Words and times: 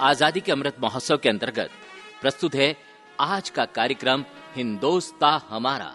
आज़ादी 0.00 0.40
के 0.40 0.52
अमृत 0.52 0.76
महोत्सव 0.80 1.16
के 1.16 1.28
अंतर्गत 1.28 1.70
प्रस्तुत 2.22 2.54
है 2.54 2.74
आज 3.20 3.48
का 3.50 3.64
कार्यक्रम 3.76 4.24
हिंदोस्ता 4.56 5.40
हमारा। 5.50 5.92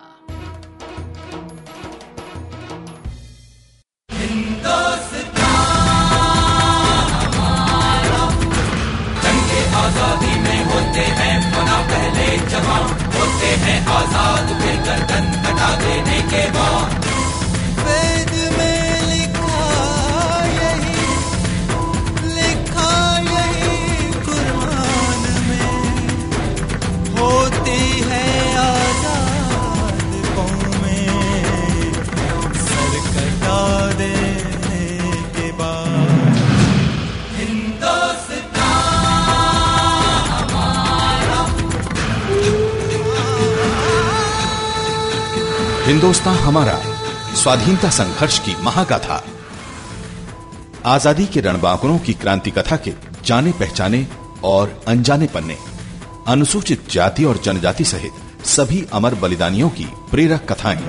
आज़ादी 9.81 10.33
में 10.39 10.63
होते 10.65 11.03
हैं 11.19 11.35
पहले 11.51 12.27
जवान, 12.49 12.89
होते 13.13 13.51
हैं 13.63 13.79
आज़ाद 13.91 14.47
फिर 14.61 14.75
गर्दन 14.87 15.31
कटा 15.45 15.69
देने 15.81 16.19
के 16.31 16.43
बाद। 16.51 17.00
हिंदुस्तान 46.01 46.35
हमारा, 46.35 46.73
स्वाधीनता 47.35 47.89
संघर्ष 47.89 48.37
की 48.39 48.55
महागाथा। 48.63 49.17
आज़ादी 50.85 51.25
के 51.25 51.41
रणबांकुरों 51.41 51.97
की 51.99 52.13
क्रांति 52.13 52.51
कथा 52.51 52.77
के 52.77 52.93
जाने 53.25 53.51
पहचाने 53.51 54.07
और 54.43 54.73
अनजाने 54.87 55.27
पन्ने, 55.27 55.57
अनुसूचित 56.27 56.89
जाति 56.89 57.25
और 57.25 57.37
जनजाति 57.37 57.83
सहित 57.83 58.45
सभी 58.47 58.83
अमर 58.93 59.15
बलिदानियों 59.15 59.69
की 59.69 59.85
प्रेरक 60.11 60.51
कथाएँ। 60.51 60.81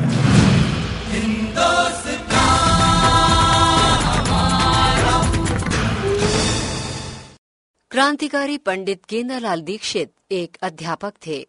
क्रांतिकारी 7.91 8.58
पंडित 8.58 9.02
गेंदालाल 9.10 9.60
दीक्षित 9.62 10.12
एक 10.32 10.56
अध्यापक 10.62 11.12
थे। 11.26 11.47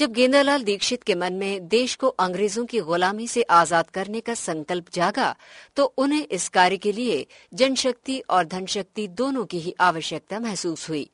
जब 0.00 0.12
गेंदालाल 0.12 0.62
दीक्षित 0.62 1.02
के 1.02 1.14
मन 1.14 1.32
में 1.32 1.68
देश 1.68 1.94
को 1.94 2.08
अंग्रेज़ों 2.18 2.64
की 2.66 2.78
गुलामी 2.80 3.26
से 3.28 3.42
आज़ाद 3.42 3.90
करने 3.90 4.20
का 4.20 4.34
संकल्प 4.34 4.86
जागा 4.94 5.34
तो 5.76 5.84
उन्हें 5.84 6.26
इस 6.26 6.48
कार्य 6.48 6.76
के 6.76 6.92
लिए 6.92 7.26
जनशक्ति 7.52 8.18
और 8.30 8.44
धनशक्ति 8.44 9.06
दोनों 9.08 9.44
की 9.44 9.58
ही 9.58 9.74
आवश्यकता 9.80 10.40
महसूस 10.40 10.88
हुई। 10.90 11.10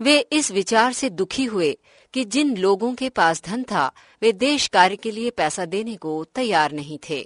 वे 0.00 0.18
इस 0.32 0.50
विचार 0.52 0.92
से 0.92 1.10
दुखी 1.10 1.44
हुए 1.44 1.70
कि 2.14 2.24
जिन 2.26 2.56
लोगों 2.56 2.92
के 2.94 3.08
पास 3.10 3.42
धन 3.42 3.62
था, 3.62 3.90
वे 4.22 4.32
देश 4.32 4.66
कार्य 4.68 4.96
के 4.96 5.10
लिए 5.10 5.30
पैसा 5.30 5.64
देने 5.66 5.96
को 5.96 6.24
तैयार 6.24 6.72
नहीं 6.72 6.98
थे। 7.08 7.22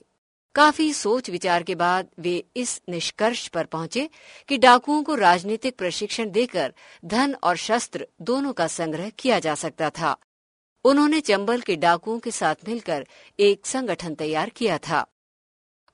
काफ़ी 0.55 0.93
सोच 0.93 1.31
विचार 1.31 1.63
के 1.63 1.75
बाद 1.77 2.09
वे 2.19 2.43
इस 2.57 2.81
निष्कर्ष 2.89 3.49
पर 3.49 3.65
पहुँचे 3.67 4.09
कि 4.49 4.59
डाकुओं 4.59 5.03
को 5.03 5.15
राजनीतिक 5.17 5.79
प्रशिक्षण 5.79 6.31
देकर 6.31 6.73
धन 7.05 7.35
और 7.35 7.57
शस्त्र 7.57 8.07
दोनों 8.23 8.53
का 8.53 8.67
संग्रह 8.67 9.11
किया 9.19 9.39
जा 9.39 9.55
सकता 9.57 9.91
था। 9.91 10.17
उन्होंने 10.89 11.21
चंबल 11.21 11.61
के 11.61 11.77
डाकुओं 11.77 12.19
के 12.19 12.31
साथ 12.31 12.69
मिलकर 12.69 13.07
एक 13.39 13.67
संगठन 13.67 14.15
तैयार 14.15 14.51
किया 14.51 14.79
था। 14.79 15.05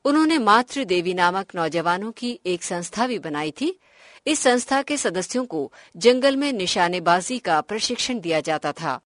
उन्होंने 0.04 0.38
मातृ 0.38 0.84
देवी 0.84 1.14
नामक 1.14 1.54
नौजवानों 1.54 2.12
की 2.12 2.38
एक 2.46 2.62
संस्था 2.62 3.06
भी 3.06 3.18
बनाई 3.18 3.50
थी। 3.50 3.78
इस 4.26 4.40
संस्था 4.40 4.80
के 4.82 4.96
सदस्यों 4.96 5.44
को 5.46 5.72
जंगल 5.96 6.36
में 6.36 6.52
निशानेबाजी 6.52 7.38
का 7.38 7.60
प्रशिक्षण 7.60 8.20
दिया 8.20 8.40
जाता 8.40 8.72
था। 8.72 9.00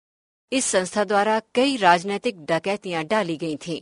इस 0.52 0.64
संस्था 0.64 1.04
द्वारा 1.04 1.40
कई 1.54 1.76
राजनीतिक 1.76 2.44
डकैतियाँ 2.44 3.04
डाली 3.04 3.36
गई 3.36 3.56
थीं। 3.56 3.80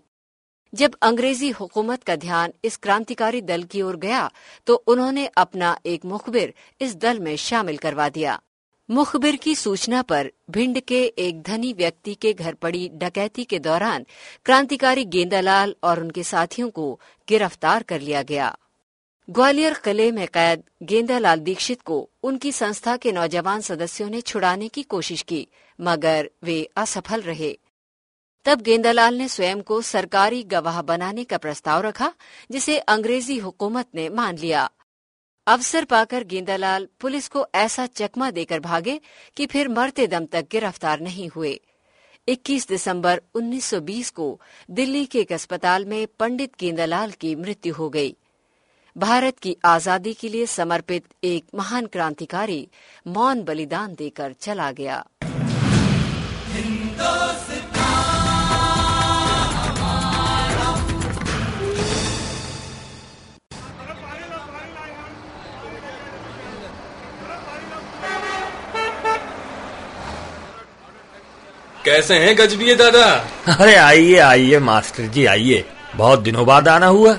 जब 0.73 0.95
अंग्रेज़ी 1.03 1.51
हुकूमत 1.51 2.03
का 2.03 2.17
ध्यान 2.17 2.53
इस 2.65 2.77
क्रांतिकारी 2.77 3.41
दल 3.43 3.62
की 3.62 3.83
ओर 3.83 3.97
गया 3.97 4.31
तो 4.67 4.75
उन्होंने 4.87 5.27
अपना 5.27 5.79
एक 5.87 6.05
मुखबिर 6.05 6.55
इस 6.81 6.97
दल 6.97 7.21
में 7.21 7.37
शामिल 7.37 7.77
करवा 7.77 8.09
दिया। 8.09 8.41
मुखबिर 8.91 9.37
की 9.37 9.54
सूचना 9.54 10.03
पर 10.03 10.31
भिंड 10.50 10.81
के 10.81 11.04
एक 11.04 11.43
धनी 11.43 11.72
व्यक्ति 11.72 12.15
के 12.15 12.32
घर 12.32 12.54
पड़ी 12.54 12.91
डकैती 12.94 13.44
के 13.44 13.59
दौरान 13.59 14.06
क्रांतिकारी 14.44 15.04
गेंदालाल 15.04 15.75
और 15.82 16.00
उनके 16.00 16.22
साथियों 16.22 16.70
को 16.70 17.00
गिरफ़्तार 17.28 17.82
कर 17.82 18.00
लिया 18.00 18.22
गया। 18.22 18.59
ग्वालियर 19.31 19.75
किले 19.75 20.12
में 20.12 20.26
कैद 20.28 20.62
गेंदालाल 20.82 21.41
दीक्षित 21.41 21.82
को 21.82 22.10
उनकी 22.22 22.53
संस्था 22.53 22.97
के 22.97 23.12
नौजवान 23.12 23.60
सदस्यों 23.60 24.10
ने 24.10 24.20
छुड़ाने 24.20 24.69
की 24.69 24.82
कोशिश 24.82 25.22
की, 25.22 25.49
मगर 25.81 26.31
वे 26.43 26.70
असफल 26.76 27.20
रहे। 27.20 27.59
तब 28.44 28.60
गेंदालाल 28.60 29.14
ने 29.14 29.28
स्वयं 29.28 29.62
को 29.62 29.82
सरकारी 29.82 30.43
गवाह 30.43 30.82
बनाने 30.82 31.25
का 31.25 31.38
प्रस्ताव 31.38 31.81
रखा, 31.81 32.12
जिसे 32.50 32.78
अंग्रेज़ी 32.78 33.38
हुकूमत 33.38 33.87
ने 33.94 34.09
मान 34.09 34.38
लिया। 34.38 34.70
अवसर 35.47 35.85
पाकर 35.85 36.25
गेंदालाल 36.25 36.87
पुलिस 37.01 37.27
को 37.29 37.47
ऐसा 37.55 37.87
चकमा 37.87 38.31
देकर 38.31 38.61
भागे 38.61 39.01
कि 39.37 39.47
फिर 39.47 39.69
मरते 39.69 40.07
दम 40.07 40.27
तक 40.27 40.47
गिरफ़्तार 40.51 41.01
नहीं 41.01 41.29
हुए। 41.29 41.61
21 42.29 42.69
दिसंबर 42.69 43.21
1920 43.35 44.11
को 44.11 44.41
दिल्ली 44.71 45.05
के 45.07 45.21
एक 45.21 45.33
अस्पताल 45.33 45.85
में 45.85 46.07
पंडित 46.19 46.53
गेंदालाल 46.61 47.11
की 47.11 47.35
मृत्यु 47.37 47.75
हो 47.75 47.89
गई। 47.91 48.17
भारत 48.97 49.39
की 49.39 49.57
आज़ादी 49.65 50.15
के 50.15 50.29
लिए 50.29 50.47
समर्पित 50.47 51.05
एक 51.25 51.45
महान 51.55 51.87
क्रांतिकारी 51.87 52.69
मौन 53.07 53.43
बलिदान 53.43 53.95
देकर 53.95 54.33
चला 54.33 54.71
गया। 54.73 55.05
कैसे 71.84 72.15
हैं 72.15 72.38
गजबिये 72.38 72.75
दादा? 72.75 73.26
अरे 73.60 73.75
आइए 73.75 74.19
आइए 74.19 74.59
मास्टर 74.59 75.03
जी 75.03 75.26
आइए। 75.26 75.65
बहुत 75.97 76.19
दिनों 76.20 76.47
बाद 76.47 76.69
आना 76.69 76.87
हुआ। 76.87 77.12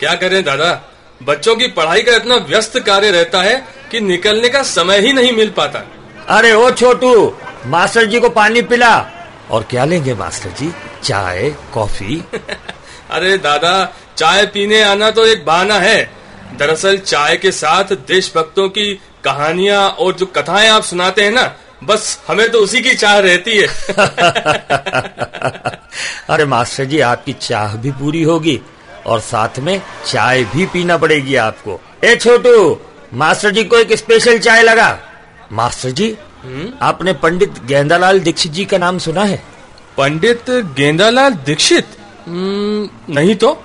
क्या 0.00 0.14
करें 0.14 0.44
दादा? 0.44 0.82
बच्चों 1.22 1.56
की 1.56 1.66
पढ़ाई 1.66 2.02
का 2.02 2.16
इतना 2.16 2.34
व्यस्त 2.34 2.78
कार्य 2.78 3.10
रहता 3.10 3.42
है 3.42 3.68
कि 3.90 4.00
निकलने 4.00 4.48
का 4.48 4.62
समय 4.62 4.98
ही 4.98 5.12
नहीं 5.12 5.32
मिल 5.32 5.50
पाता। 5.50 5.86
अरे 6.28 6.52
ओ 6.52 6.70
छोटू 6.70 7.36
मास्टर 7.66 8.04
जी 8.04 8.20
को 8.20 8.28
पानी 8.28 8.62
पिला। 8.62 9.10
और 9.50 9.62
क्या 9.62 9.84
लेंगे 9.84 10.14
मास्टर 10.14 10.50
जी? 10.50 10.72
चाय 11.04 11.54
कॉफ़ी? 11.74 12.24
अरे 13.10 13.38
दादा 13.38 13.96
चाय 14.16 14.46
पीने 14.46 14.82
आना 14.82 15.10
तो 15.10 15.26
एक 15.26 15.44
बहाना 15.44 15.74
है। 15.74 16.10
दरअसल 16.58 16.98
चाय 16.98 17.36
के 17.36 17.52
साथ 17.52 17.84
देशभक्तों 17.84 18.68
की 18.68 18.94
कहानियाँ 19.24 19.88
और 19.90 20.14
जो 20.14 20.26
कथाएँ 20.26 20.68
आप 20.68 20.82
सुनाते 20.82 21.22
हैं 21.22 21.30
ना 21.30 21.56
बस 21.82 22.20
हमें 22.28 22.50
तो 22.50 22.58
उसी 22.58 22.80
की 22.80 22.94
चाह 22.94 23.18
रहती 23.18 23.56
है। 23.56 23.66
अरे 26.30 26.44
मास्टर 26.44 26.84
जी 26.84 27.00
आपकी 27.00 27.32
चाह 27.32 27.76
भी 27.76 27.90
पूरी 27.90 28.22
होगी 28.22 28.60
और 29.06 29.20
साथ 29.20 29.58
में 29.58 29.82
चाय 30.06 30.44
भी 30.44 30.66
पीना 30.66 30.96
पड़ेगी 30.96 31.36
आपको। 31.36 31.80
ए 32.04 32.16
छोटू 32.16 32.80
मास्टर 33.14 33.50
जी 33.50 33.64
को 33.64 33.76
एक 33.76 33.92
स्पेशल 33.92 34.38
चाय 34.38 34.62
लगा। 34.62 34.98
मास्टर 35.52 35.90
जी 35.90 36.16
हुँ? 36.44 36.78
आपने 36.82 37.12
पंडित 37.12 37.64
गेंदालाल 37.64 38.20
दीक्षित 38.20 38.52
जी 38.52 38.64
का 38.64 38.78
नाम 38.78 38.98
सुना 38.98 39.24
है? 39.24 39.42
पंडित 39.96 40.50
गेंदालाल 40.50 41.32
दीक्षित? 41.32 41.86
हम्म, 42.26 43.14
नहीं 43.14 43.34
तो। 43.34 43.62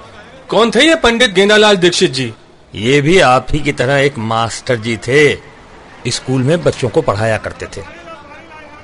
कौन 0.50 0.72
थे 0.72 0.88
ये 0.88 0.95
पंडित 0.95 1.31
गेंदालाल 1.31 1.77
दीक्षित 1.77 2.11
जी? 2.11 2.33
ये 2.75 3.01
भी 3.01 3.19
आप 3.19 3.47
ही 3.51 3.59
की 3.59 3.72
तरह 3.72 3.95
एक 3.95 4.17
मास्टर 4.17 4.75
जी 4.75 4.97
थे। 4.97 5.38
स्कूल 6.07 6.44
में 6.44 6.63
बच्चों 6.63 6.89
को 6.89 7.01
पढ़ाया 7.01 7.38
करते 7.38 7.65
थे। 7.65 8.06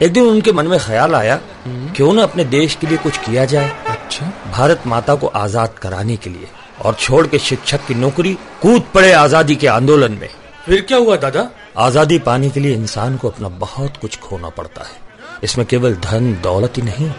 एक 0.04 0.14
दिन 0.14 0.26
उनके 0.26 0.52
मन 0.52 0.68
में 0.68 0.80
ख्याल 0.80 1.16
आया 1.16 1.36
क्यों 1.68 2.14
न 2.14 2.20
अपने 2.20 2.44
देश 2.46 2.76
के 2.76 2.88
लिए 2.88 2.98
कुछ 2.98 3.18
किया 3.18 3.44
जाए। 3.46 3.70
अच्छा। 3.90 4.26
भारत 4.52 4.84
माता 4.88 5.14
को 5.16 5.28
आज़ाद 5.28 5.78
कराने 5.82 6.16
के 6.18 6.30
लिए 6.30 6.48
और 6.86 6.94
छोड़ 6.96 7.26
के 7.28 7.40
शिक्षक 7.40 7.86
की 7.88 7.96
नौकरी 7.96 8.34
कूद 8.62 8.84
पड़े 8.94 9.12
आज़ादी 9.14 9.56
के 9.56 9.68
आंदोलन 9.68 10.18
में। 10.22 10.28
फिर 10.66 10.82
क्या 10.82 10.98
हुआ 10.98 11.16
दादा? 11.18 11.48
आज़ादी 11.78 12.18
पाने 12.20 12.50
के 12.50 12.60
लिए 12.60 12.74
इंसान 12.74 13.16
को 13.18 13.30
अपना 13.30 13.50
बहुत 13.62 13.98
कुछ 13.98 14.20
खोना 14.20 14.50
पड़ता 14.50 14.82
है। 14.82 15.42
इसमें 15.44 15.66
केवल 15.68 15.96
धन 16.02 16.34
दौलत 16.44 16.78
ही 16.78 16.82
नहीं 16.82 17.10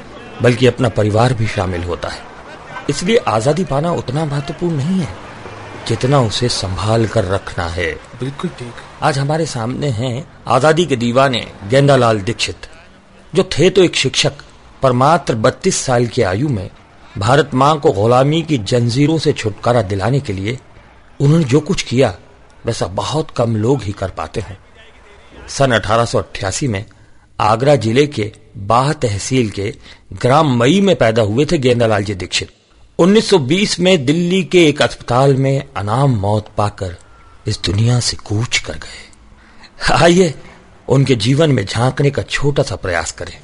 बल्कि 0.43 0.67
अपना 0.67 0.89
परिवार 0.91 1.35
भी 1.35 1.47
शामिल 1.47 1.85
होता 1.85 2.09
है। 2.09 2.23
इसलिए 2.91 3.17
आज़ादी 3.29 3.65
पाना 3.65 3.93
उतना 3.95 4.25
महत्वपूर्ण 4.25 4.77
नहीं 4.77 5.01
है 5.01 5.09
जितना 5.89 6.21
उसे 6.23 6.49
संभाल 6.51 7.07
कर 7.07 7.25
रखना 7.27 7.65
है। 7.71 7.91
बिल्कुल 8.21 8.51
ठीक। 8.59 8.85
आज 9.03 9.19
हमारे 9.19 9.47
सामने 9.47 9.89
हैं 9.93 10.15
आज़ादी 10.49 10.87
के 10.87 10.97
दीवाने 10.97 11.47
गेंदालाल 11.71 12.21
दीक्षित। 12.21 12.69
जो 13.35 13.43
थे 13.53 13.71
तो 13.71 13.83
एक 13.83 13.97
शिक्षक, 13.97 14.33
पर 14.83 14.93
मात्र 14.93 15.35
बत्तीस 15.35 15.77
साल 15.77 16.07
की 16.07 16.23
आयु 16.23 16.49
में 16.49 16.69
भारत 17.19 17.51
माँ 17.55 17.79
को 17.81 17.93
गुलामी 17.93 18.43
की 18.43 18.59
जंजीरों 18.59 19.19
से 19.19 19.33
छुटकारा 19.33 19.83
दिलाने 19.83 20.21
के 20.21 20.33
लिए 20.33 20.59
उन्होंने 21.21 21.45
जो 21.45 21.61
कुछ 21.61 21.83
किया, 21.83 22.15
वैसा 22.67 22.87
बहुत 22.87 23.31
कम 23.31 23.57
लोग 23.57 23.83
ही 23.83 23.93
कर 23.93 24.11
पाते 24.11 24.41
हैं। 24.41 24.59
सन 25.49 25.73
1888 25.73 26.69
में 26.69 26.85
आगरा 27.39 27.75
ज़िले 27.77 28.07
के 28.07 28.33
बाह 28.57 28.93
तहसील 28.93 29.51
के 29.51 29.75
ग्राम 30.13 30.57
मई 30.59 30.81
में 30.81 30.95
पैदा 30.97 31.23
हुए 31.23 31.45
थे 31.45 31.59
गेंदालाल 31.59 32.05
जी 32.05 32.15
दीक्षित। 32.15 32.51
1920 32.99 33.79
में 33.81 34.05
दिल्ली 34.05 34.43
के 34.45 34.67
एक 34.69 34.83
अस्पताल 34.83 35.35
में 35.37 35.63
अनाम 35.77 36.17
मौत 36.17 36.49
पाकर 36.57 36.97
इस 37.47 37.61
दुनिया 37.65 37.99
से 38.01 38.17
कूच 38.17 38.59
कर 38.59 38.75
गए। 38.75 39.93
आइए 39.95 40.35
उनके 40.89 41.15
जीवन 41.15 41.53
में 41.53 41.67
झांकने 41.67 42.11
का 42.11 42.23
छोटा 42.23 42.63
सा 42.63 42.77
प्रयास 42.77 43.13
करें। 43.13 43.41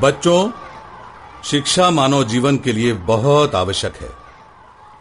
बच्चों, 0.00 0.50
शिक्षा 1.44 1.90
मानव 1.90 2.24
जीवन 2.24 2.56
के 2.56 2.72
लिए 2.72 2.92
बहुत 2.92 3.54
आवश्यक 3.54 3.96
है। 3.96 4.10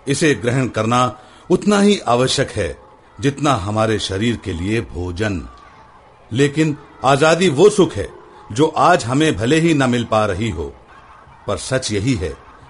इसे 0.08 0.36
ग्रहण 0.36 0.68
करना 0.68 1.20
उतना 1.50 1.80
ही 1.80 2.00
आवश्यक 2.00 2.52
है 2.52 2.80
जितना 3.20 3.54
हमारे 3.54 4.00
शरीर 4.00 4.38
के 4.38 4.54
लिए 4.54 4.81
भोजन। 4.81 5.50
लेकिन 6.33 6.77
आज़ादी 7.06 7.50
वो 7.50 7.69
सुख 7.69 7.94
है 7.94 8.07
जो 8.51 8.68
आज 8.68 9.06
हमें 9.06 9.35
भले 9.35 9.59
ही 9.59 9.74
न 9.74 9.89
मिल 9.89 10.03
पा 10.03 10.25
रही 10.25 10.50
हो। 10.50 10.74
पर 11.47 11.57
सच 11.57 11.91
यही 11.91 12.13
है 12.15 12.30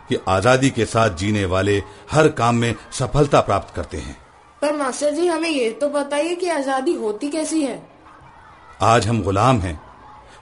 कि 0.10 0.18
आज़ादी 0.30 0.69
के 0.69 0.86
साथ 0.86 1.15
जीने 1.18 1.45
वाले 1.45 1.81
हर 2.12 2.27
काम 2.31 2.56
में 2.56 2.75
सफलता 2.92 3.42
प्राप्त 3.42 3.74
करते 3.75 3.98
हैं। 3.98 4.18
पर 4.62 4.75
मास्टर 4.75 5.12
जी 5.12 5.27
हमें 5.27 5.50
ये 5.50 5.69
तो 5.71 5.89
बताइए 5.89 6.36
कि 6.36 6.50
आज़ादी 6.50 6.94
होती 6.94 7.30
कैसी 7.30 7.62
है? 7.63 7.81
आज 8.81 9.07
हम 9.07 9.21
गुलाम 9.24 9.60
हैं 9.60 9.80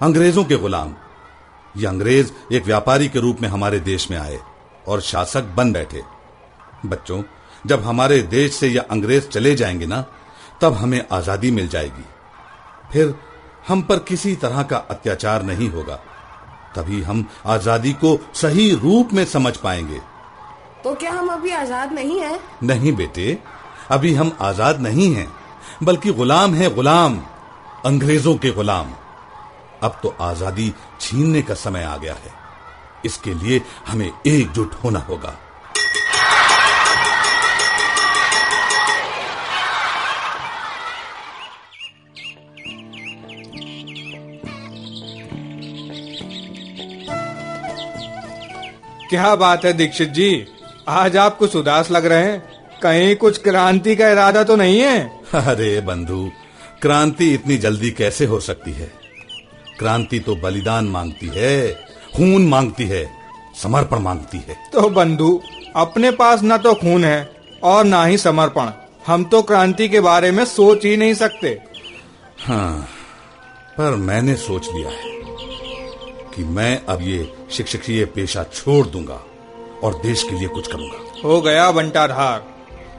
अंग्रेज़ों 0.01 0.44
के 0.44 0.56
गुलाम। 0.57 0.95
ये 1.75 1.88
अंग्रेज़ 1.88 2.31
एक 2.53 2.65
व्यापारी 2.65 3.07
के 3.09 3.19
रूप 3.19 3.41
में 3.41 3.47
हमारे 3.50 3.79
देश 3.81 4.09
में 4.12 4.17
आए 4.17 4.39
और 4.88 5.01
शासक 5.01 5.53
बन 5.57 5.71
बैठे। 5.74 6.01
बच्चों 6.85 7.21
जब 7.65 7.83
हमारे 7.83 8.21
देश 8.29 8.53
से 8.53 8.67
यह 8.67 8.85
अंग्रेज़ 8.91 9.27
चले 9.27 9.56
जाएँगे 9.56 9.85
ना 9.85 10.01
तब 10.62 10.74
हमें 10.74 11.03
आज़ादी 11.12 11.51
मिल 11.51 11.67
जाएगी। 11.67 12.06
फिर 12.93 13.13
हम 13.67 13.81
पर 13.81 13.99
किसी 13.99 14.35
तरह 14.35 14.63
का 14.63 14.77
अत्याचार 14.89 15.43
नहीं 15.43 15.69
होगा। 15.69 15.95
तभी 16.75 17.01
हम 17.01 17.25
आज़ादी 17.45 17.93
को 17.93 18.17
सही 18.35 18.71
रूप 18.75 19.13
में 19.13 19.23
समझ 19.25 19.55
पाएँगे। 19.57 19.99
तो 20.83 20.93
क्या 20.95 21.11
हम 21.11 21.27
अभी 21.27 21.51
आज़ाद 21.51 21.91
नहीं 21.93 22.19
हैं? 22.19 22.39
नहीं 22.63 22.93
बेटे 22.93 23.38
अभी 23.91 24.13
हम 24.13 24.31
आज़ाद 24.41 24.81
नहीं 24.81 25.13
हैं 25.15 25.27
बल्कि 25.83 26.13
गुलाम 26.13 26.53
हैं 26.53 26.73
गुलाम 26.75 27.19
अंग्रेज़ों 27.85 28.35
के 28.38 28.51
गुलाम। 28.51 28.93
अब 29.83 29.99
तो 30.03 30.15
आज़ादी 30.21 30.73
छीनने 31.01 31.41
का 31.41 31.53
समय 31.55 31.83
आ 31.83 31.95
गया 31.97 32.13
है। 32.13 32.33
इसके 33.05 33.33
लिए 33.33 33.61
हमें 33.88 34.11
एकजुट 34.27 34.73
होना 34.83 34.99
होगा। 34.99 35.35
क्या 49.12 49.36
बात 49.36 49.66
है 49.66 49.74
दीक्षित 49.74 50.10
जी? 50.10 50.46
आज 50.88 51.18
आप 51.18 51.38
कुछ 51.38 51.56
उदास 51.56 51.92
लग 51.92 52.06
रहे 52.06 52.24
हैं। 52.24 52.40
कहीं 52.84 53.16
कुछ 53.16 53.38
क्रांति 53.38 53.96
का 53.96 54.10
इरादा 54.10 54.44
तो 54.44 54.56
नहीं 54.56 54.80
है? 54.80 55.22
अरे 55.36 55.81
बंधु 55.81 56.31
क्रांति 56.81 57.34
इतनी 57.34 57.58
जल्दी 57.58 57.92
कैसे 57.92 58.25
हो 58.25 58.40
सकती 58.40 58.72
है? 58.72 58.92
क्रांति 59.80 60.19
तो 60.19 60.36
बलिदान 60.36 60.86
मांगती 60.86 61.31
है 61.36 61.72
खून 62.16 62.48
मांगती 62.48 62.84
है 62.84 63.12
समर्पण 63.63 64.00
मांगती 64.00 64.38
है। 64.38 64.58
तो 64.74 64.90
बंधु 64.90 65.42
अपने 65.75 66.12
पास 66.12 66.42
न 66.44 66.58
तो 66.58 66.74
खून 66.74 67.06
है 67.06 67.31
और 67.63 67.86
ना 67.86 68.06
ही 68.06 68.18
समर्पण। 68.18 68.69
हम 69.08 69.24
तो 69.24 69.42
क्रांति 69.42 69.90
के 69.90 70.00
बारे 70.00 70.31
में 70.31 70.46
सोच 70.46 70.86
ही 70.86 70.98
नहीं 70.98 71.13
सकते। 71.13 71.62
हाँ 72.46 72.88
पर 73.78 73.96
मैंने 73.96 74.36
सोच 74.36 74.68
लिया 74.75 74.90
है। 74.90 75.20
कि 76.36 76.44
मैं 76.44 76.86
अब 76.86 77.01
ये 77.01 77.31
शिक्षकीय 77.51 78.06
पेशा 78.06 78.44
छोड़ 78.44 78.86
दूँगा 78.88 79.19
और 79.83 80.00
देश 80.04 80.24
के 80.24 80.39
लिए 80.39 80.48
कुछ 80.48 80.68
करूँगा। 80.68 81.28
हो 81.28 81.42
गया 81.42 81.72
बंटाधार। 81.72 82.44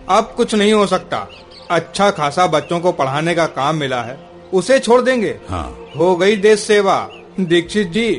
अब 0.09 0.33
कुछ 0.37 0.55
नहीं 0.55 0.73
हो 0.73 0.87
सकता। 0.87 1.27
अच्छा 1.71 2.11
खासा 2.11 2.47
बच्चों 2.47 2.81
को 2.81 2.93
पढ़ाने 2.93 3.35
का 3.35 3.47
काम 3.47 3.77
मिला 3.77 4.03
है। 4.03 4.19
उसे 4.53 4.79
छोड़ 4.79 5.01
देंगे। 5.03 5.39
हाँ। 5.49 5.65
हो 5.97 6.17
गई 6.17 6.37
देश 6.37 6.61
सेवा। 6.61 7.09
दीक्षित 7.41 7.89
जी 7.89 8.11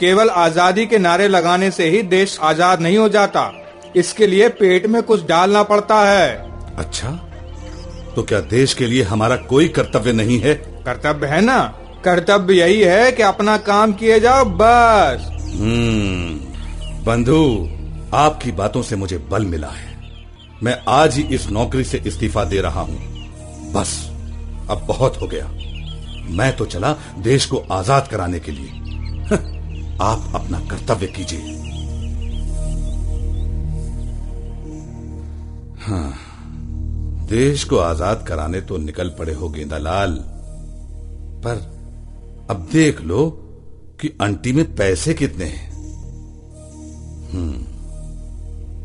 केवल 0.00 0.30
आज़ादी 0.30 0.86
के 0.86 0.98
नारे 0.98 1.28
लगाने 1.28 1.70
से 1.70 1.88
ही 1.88 2.02
देश 2.02 2.38
आज़ाद 2.42 2.80
नहीं 2.80 2.98
हो 2.98 3.08
जाता। 3.08 3.52
इसके 3.96 4.26
लिए 4.26 4.48
पेट 4.48 4.86
में 4.86 5.02
कुछ 5.02 5.26
डालना 5.26 5.62
पड़ता 5.62 6.00
है। 6.10 6.36
अच्छा? 6.78 7.10
तो 8.16 8.22
क्या 8.22 8.40
देश 8.40 8.74
के 8.74 8.86
लिए 8.86 9.02
हमारा 9.02 9.36
कोई 9.36 9.68
कर्तव्य 9.68 10.12
नहीं 10.12 10.38
है? 10.38 10.54
कर्तव्य 10.54 11.26
है 11.26 11.40
ना? 11.40 11.58
कर्तव्य 12.04 12.54
यही 12.54 12.80
है 12.80 13.10
कि 13.12 13.22
अपना 13.22 13.56
काम 13.64 13.92
किए 13.92 14.18
जाओ, 14.20 14.44
बस। 14.44 15.28
हम्म 15.52 17.04
बंधु, 17.04 17.68
आपकी 18.14 18.52
बातों 18.52 18.82
से 18.82 18.96
मुझे 18.96 19.18
बल 19.30 19.46
मिला 19.46 19.68
है। 19.68 19.96
मैं 20.62 20.76
आज 20.88 21.16
ही 21.16 21.22
इस 21.34 21.48
नौकरी 21.50 21.84
से 21.84 22.02
इस्तीफा 22.06 22.44
दे 22.44 22.60
रहा 22.60 22.80
हूँ। 22.80 22.98
बस, 23.72 23.94
अब 24.70 24.84
बहुत 24.88 25.20
हो 25.20 25.26
गया। 25.26 25.46
मैं 26.30 26.56
तो 26.56 26.66
चला 26.66 26.92
देश 27.18 27.46
को 27.46 27.64
आज़ाद 27.72 28.08
कराने 28.08 28.38
के 28.40 28.52
लिए। 28.52 28.68
आप 30.00 30.32
अपना 30.34 30.58
कर्तव्य 30.60 31.06
कीजिए। 31.08 31.56
हाँ 35.80 36.12
देश 37.28 37.64
को 37.64 37.78
आज़ाद 37.78 38.24
कराने 38.28 38.60
तो 38.60 38.76
निकल 38.78 39.08
पड़े 39.08 39.32
हो 39.32 39.48
गेंदालाल, 39.48 40.12
पर 41.38 41.77
अब 42.50 42.68
देख 42.72 43.00
लो 43.00 43.26
कि 44.00 44.08
अंटी 44.20 44.52
में 44.52 44.64
पैसे 44.76 45.14
कितने 45.14 45.44
हैं। 45.44 45.70
हम्म 47.30 47.64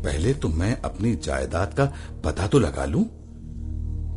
पहले 0.04 0.32
तो 0.34 0.48
मैं 0.48 0.80
अपनी 0.82 1.14
जायदाद 1.16 1.74
का 1.74 1.84
पता 2.24 2.46
तो 2.46 2.58
लगा 2.58 2.84
लूँ। 2.84 3.04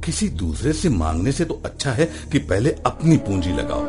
किसी 0.06 0.28
दूसरे 0.30 0.74
से 0.74 0.90
मांगने 0.90 1.32
से 1.32 1.46
तो 1.46 1.62
अच्छा 1.66 1.92
है 1.92 2.06
कि 2.32 2.39
पहले 2.39 2.72
अपनी 2.86 3.18
पूंजी 3.18 3.51
लगाओ 3.51 3.84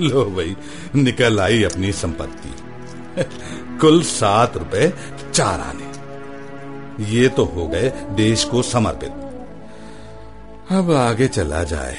लो 0.00 0.24
भाई, 0.26 0.56
निकल 0.94 1.40
आई 1.40 1.62
अपनी 1.62 1.92
संपत्ति। 1.92 2.54
कुल 3.78 4.02
सात 4.02 4.56
रुपए 4.56 4.92
चार 5.34 5.60
आने। 5.60 5.88
ये 7.10 7.28
तो 7.28 7.44
हो 7.44 7.66
गए 7.68 7.92
देश 8.16 8.44
को 8.44 8.62
समर्पित। 8.62 9.19
अब 10.70 10.92
आगे 10.92 11.28
चला 11.28 11.64
जाए। 11.64 11.98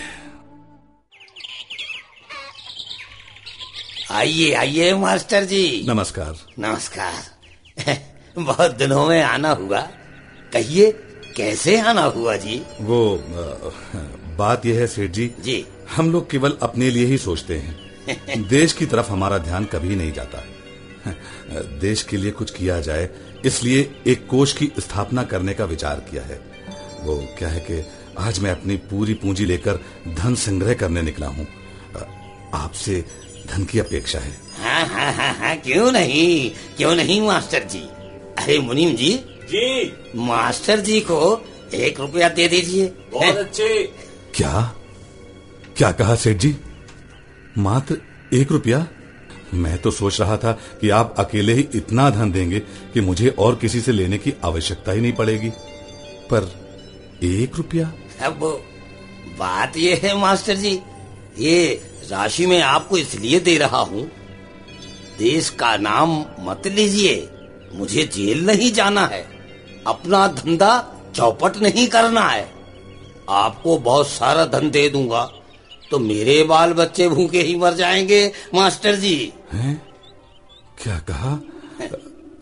आइए 4.12 4.54
आइए 4.54 4.94
मास्टर 4.94 5.44
जी। 5.44 5.86
नमस्कार। 5.88 6.36
नमस्कार। 6.60 7.13
बहुत 8.38 8.75
दिनों 8.75 9.08
में 9.08 9.24
आना 9.24 9.51
हुआ। 9.51 9.82
कहिए 10.54 10.92
कैसे 11.38 11.80
आना 11.80 12.01
हुआ 12.01 12.38
जी? 12.38 12.63
वो 12.82 13.24
बात 14.38 14.66
यह 14.66 14.80
है 14.80 14.88
सेठ 14.88 15.12
जी। 15.12 15.32
जी। 15.40 15.66
हम 15.96 16.12
लोग 16.12 16.30
केवल 16.30 16.58
अपने 16.62 16.90
लिए 16.90 17.06
ही 17.06 17.18
सोचते 17.18 17.58
हैं। 17.58 17.92
देश 18.48 18.74
की 18.74 18.86
तरफ़ 18.86 19.10
हमारा 19.10 19.38
ध्यान 19.38 19.66
कभी 19.66 19.96
नहीं 19.96 20.13
जाता। 20.13 20.44
देश 21.62 22.04
के 22.04 22.18
लिए 22.18 22.32
कुछ 22.32 22.51
किया 22.51 22.82
जाए 22.82 23.10
इसलिए 23.46 23.96
एक 24.08 24.28
कोष 24.28 24.54
की 24.54 24.72
स्थापना 24.80 25.24
करने 25.24 25.54
का 25.54 25.66
विचार 25.66 26.00
किया 26.00 26.24
है। 26.24 26.42
वो 27.01 27.28
क्या 27.40 27.50
है 27.50 27.60
कि 27.60 27.86
आज 28.22 28.40
मैं 28.40 28.51
अपनी 28.51 28.75
पूरी 28.90 29.13
पूंजी 29.13 29.46
लेकर 29.46 29.80
धन 30.08 30.36
संग्रह 30.36 30.74
करने 30.74 31.01
निकला 31.01 31.28
हूँ। 31.28 31.48
आपसे 32.54 33.06
धन 33.48 33.63
की 33.63 33.80
अपेक्षा 33.80 34.20
है। 34.20 34.38
हाँ 34.60 34.86
हाँ 34.88 35.13
हाँ 35.13 35.34
हाँ 35.34 35.56
क्यों 35.58 35.92
नहीं? 35.92 36.51
क्यों 36.78 36.96
नहीं 36.96 37.22
मास्टर 37.22 37.63
जी? 37.63 37.80
अरे 38.38 38.60
मुनीम 38.60 38.96
जी। 38.96 39.13
जी। 39.51 39.94
मास्टर 40.16 40.80
जी 40.80 41.00
को 41.00 41.46
एक 41.74 42.00
रुपया 42.00 42.30
दे 42.30 42.48
दीजिए। 42.48 42.86
बहुत 43.13 43.38
अच्छे। 43.38 43.84
क्या? 44.36 44.75
क्या 45.78 45.92
कहा 45.92 46.16
सेठ 46.16 46.38
जी? 46.38 46.56
मात्र 47.58 47.98
एक 48.34 48.51
रुपया? 48.51 48.88
मैं 49.54 49.78
तो 49.78 49.92
सोच 49.92 50.20
रहा 50.22 50.38
था 50.38 50.51
कि 50.82 50.90
आप 50.90 51.16
अकेले 51.18 51.54
ही 51.54 51.68
इतना 51.75 52.10
धन 52.10 52.32
देंगे 52.32 52.60
कि 52.94 53.01
मुझे 53.01 53.30
और 53.30 53.56
किसी 53.56 53.82
से 53.82 53.92
लेने 53.92 54.18
की 54.18 54.34
आवश्यकता 54.44 54.92
ही 54.92 55.01
नहीं 55.01 55.13
पड़ेगी। 55.13 55.50
पर 56.30 56.51
एक 57.24 57.56
रुपया? 57.56 57.92
अब 58.24 58.40
बात 59.40 59.78
ये 59.78 60.00
है 60.04 60.18
मास्टर 60.18 60.56
जी 60.56 60.82
ये 61.40 61.84
राशि 62.12 62.46
मैं 62.46 62.62
आपको 62.62 62.98
इसलिए 62.98 63.40
दे 63.40 63.58
रहा 63.58 63.78
हूँ 63.78 64.12
देश 65.18 65.50
का 65.50 65.78
नाम 65.78 66.25
मत 66.40 66.68
लीजिए 66.68 67.30
मुझे 67.74 68.04
जेल 68.04 68.46
नहीं 68.46 68.72
जाना 68.72 69.06
है 69.08 69.22
अपना 69.88 70.28
धंधा 70.28 70.72
चौपट 71.16 71.58
नहीं 71.58 71.88
करना 71.88 72.22
है। 72.22 72.51
आपको 73.30 73.78
बहुत 73.78 74.08
सारा 74.08 74.46
धन 74.46 74.70
दे 74.72 74.90
दूँगा 74.90 75.24
तो 75.92 76.00
मेरे 76.00 76.44
बाल 76.44 76.74
बच्चे 76.74 77.10
भूखे 77.10 77.42
ही 77.42 77.56
मर 77.56 77.74
जाएँगे 77.74 78.32
मास्टर 78.54 78.96
जी। 78.96 79.34
हैं? 79.54 79.82
क्या 80.84 81.00
कहा? 81.10 81.34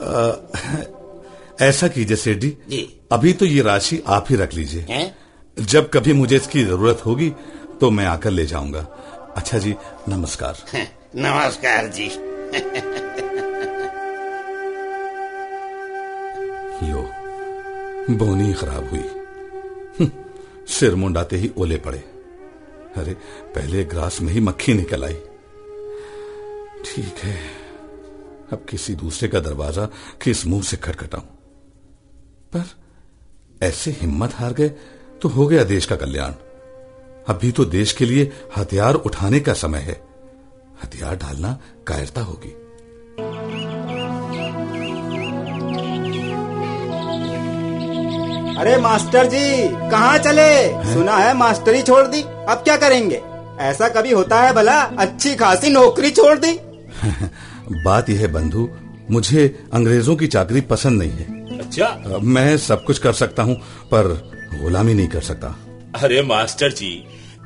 आ, 0.02 1.66
ऐसा 1.66 1.88
कीजिए 1.88 2.18
सेठ। 2.18 2.38
जी। 2.38 3.00
अभी 3.12 3.34
तो 3.34 3.46
ये 3.46 3.62
राशि 3.62 4.04
आप 4.08 4.26
ही 4.30 4.36
रख 4.36 4.54
लीजिए। 4.54 4.86
हैं? 4.90 5.29
जब 5.60 5.90
कभी 5.90 6.14
मुझे 6.14 6.36
इसकी 6.36 6.64
ज़रूरत 6.64 7.02
होगी 7.06 7.30
तो 7.82 7.90
मैं 7.92 8.06
आकर 8.06 8.30
ले 8.30 8.46
जाऊँगा। 8.46 8.80
अच्छा 9.38 9.58
जी 9.58 9.76
नमस्कार। 10.10 10.58
नमस्कार 11.16 11.88
जी। 11.88 12.08
लो 16.84 17.02
बोनी 18.16 18.54
खराब 18.54 18.90
हुई। 18.90 19.00
हम्म, 20.00 20.10
सिर 20.68 20.96
मुंडाते 20.96 21.36
ही 21.36 21.52
ओले 21.58 21.78
पड़े। 21.78 22.00
अरे 22.98 23.14
पहले 23.56 23.84
ग्रास 23.84 24.22
में 24.22 24.34
ही 24.34 24.40
मक्खी 24.40 24.74
निकल 24.74 25.04
आई। 25.04 25.18
ठीक 26.86 27.20
है 27.24 27.38
अब 28.54 28.66
किसी 28.70 28.96
दूसरे 28.96 29.28
का 29.30 29.40
दरवाज़ा 29.40 29.86
किस 30.24 30.46
मुँह 30.46 30.62
से 30.62 30.78
खटखटाऊं। 30.78 31.22
पर 32.56 32.66
ऐसे 33.64 33.92
हिम्मत 33.92 34.34
हार 34.34 34.54
गए 34.54 34.72
तो 35.22 35.30
हो 35.30 35.48
गया 35.48 35.64
देश 35.64 35.86
का 35.86 35.96
कल्याण। 35.96 36.32
अभी 37.28 37.52
तो 37.52 37.66
देश 37.66 37.94
के 37.94 38.06
लिए 38.06 38.32
हथियार 38.58 38.94
उठाने 38.94 39.40
का 39.40 39.54
समय 39.54 39.80
है। 39.80 40.02
हथियार 40.84 41.16
डालना 41.16 41.60
कायरता 41.88 42.22
होगी। 42.22 42.56
अरे 48.60 48.78
मास्टर 48.78 49.26
जी 49.26 49.68
कहाँ 49.90 50.18
चले? 50.18 50.42
है? 50.42 50.94
सुना 50.94 51.18
है 51.18 51.34
मास्टरी 51.34 51.82
छोड़ 51.82 52.08
दी। 52.08 52.22
अब 52.22 52.62
क्या 52.64 52.78
करेंगे? 52.78 53.22
ऐसा 53.60 53.90
कभी 53.90 54.12
होता 54.12 54.42
है 54.42 54.54
भला 54.54 54.82
अच्छी 54.82 55.36
खासी 55.36 55.70
नौकरी 55.70 56.12
छोड़ 56.12 56.40
दी। 56.40 56.60
बात 57.84 58.10
यह 58.10 58.20
है 58.20 58.28
बंधु 58.28 58.70
मुझे 59.12 59.64
अंग्रेज़ों 59.74 60.16
की 60.16 60.28
चाकरी 60.28 60.62
पसंद 60.62 61.00
नहीं 61.00 61.12
है। 61.12 61.58
अच्छा। 61.60 62.18
मैं 62.22 62.58
सब 62.58 62.84
कुछ 62.84 63.00
कर 63.00 63.14
सकता 63.14 63.44
हूँ 63.44 63.56
पर 63.86 64.30
गुलामी 64.54 64.94
नहीं 64.94 65.08
कर 65.08 65.22
सकता। 65.22 65.56
अरे 65.96 66.22
मास्टर 66.22 66.72
जी 66.72 66.92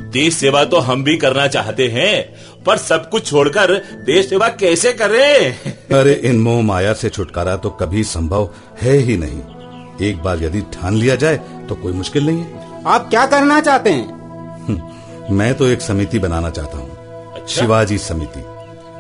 देश 0.03 0.33
सेवा 0.33 0.63
तो 0.65 0.77
हम 0.79 1.03
भी 1.03 1.15
करना 1.17 1.47
चाहते 1.47 1.87
हैं 1.87 2.63
पर 2.63 2.77
सब 2.77 3.09
कुछ 3.09 3.25
छोड़कर 3.27 3.73
देश 4.05 4.29
सेवा 4.29 4.47
कैसे 4.55 4.93
करें? 4.93 5.53
अरे 5.99 6.13
इन 6.23 6.39
मोह 6.39 6.61
माया 6.61 6.93
से 6.93 7.09
छुटकारा 7.09 7.55
तो 7.57 7.69
कभी 7.71 8.03
संभव 8.03 8.49
है 8.81 8.97
ही 8.99 9.17
नहीं। 9.17 10.07
एक 10.07 10.21
बार 10.23 10.43
यदि 10.43 10.61
ठान 10.73 10.95
लिया 10.95 11.15
जाए 11.15 11.37
तो 11.69 11.75
कोई 11.75 11.93
मुश्किल 11.93 12.25
नहीं 12.25 12.39
है। 12.39 12.81
आप 12.87 13.09
क्या 13.09 13.25
करना 13.25 13.59
चाहते 13.61 13.89
हैं? 13.89 15.27
मैं 15.31 15.53
तो 15.53 15.67
एक 15.67 15.81
समिति 15.81 16.19
बनाना 16.19 16.49
चाहता 16.49 16.77
हूँ। 16.77 16.89
अच्छा? 17.33 17.45
शिवाजी 17.55 17.97
समिति। 17.97 18.42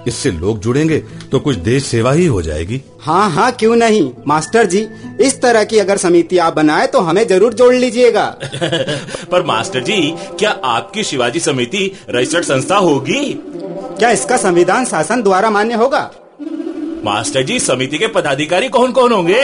इससे 0.07 0.31
लोग 0.31 0.59
जुड़ेंगे 0.59 0.97
तो 1.31 1.39
कुछ 1.39 1.55
देश 1.55 1.83
सेवा 1.85 2.11
ही 2.11 2.25
हो 2.25 2.41
जाएगी। 2.41 2.81
हाँ 3.01 3.29
हाँ 3.31 3.51
क्यों 3.51 3.75
नहीं? 3.75 4.11
मास्टर 4.27 4.65
जी 4.65 4.87
इस 5.21 5.41
तरह 5.41 5.63
की 5.63 5.79
अगर 5.79 5.97
समिति 5.97 6.37
आप 6.37 6.55
बनाए 6.55 6.87
तो 6.87 6.99
हमें 6.99 7.27
ज़रूर 7.27 7.53
जोड़ 7.53 7.73
लीजिएगा। 7.75 8.25
पर 9.31 9.43
मास्टर 9.43 9.83
जी 9.83 10.15
क्या 10.39 10.49
आपकी 10.49 11.03
शिवाजी 11.03 11.39
समिति 11.39 11.91
रजिस्टर्ड 12.09 12.45
संस्था 12.45 12.77
होगी? 12.77 13.39
क्या 13.97 14.09
इसका 14.09 14.37
संविधान 14.37 14.85
शासन 14.85 15.23
द्वारा 15.23 15.49
मान्य 15.49 15.73
होगा? 15.73 16.11
मास्टर 17.05 17.43
जी 17.43 17.59
समिति 17.59 17.97
के 17.97 18.07
पदाधिकारी 18.07 18.69
कौन 18.69 18.91
कौन 18.91 19.11
होंगे? 19.11 19.43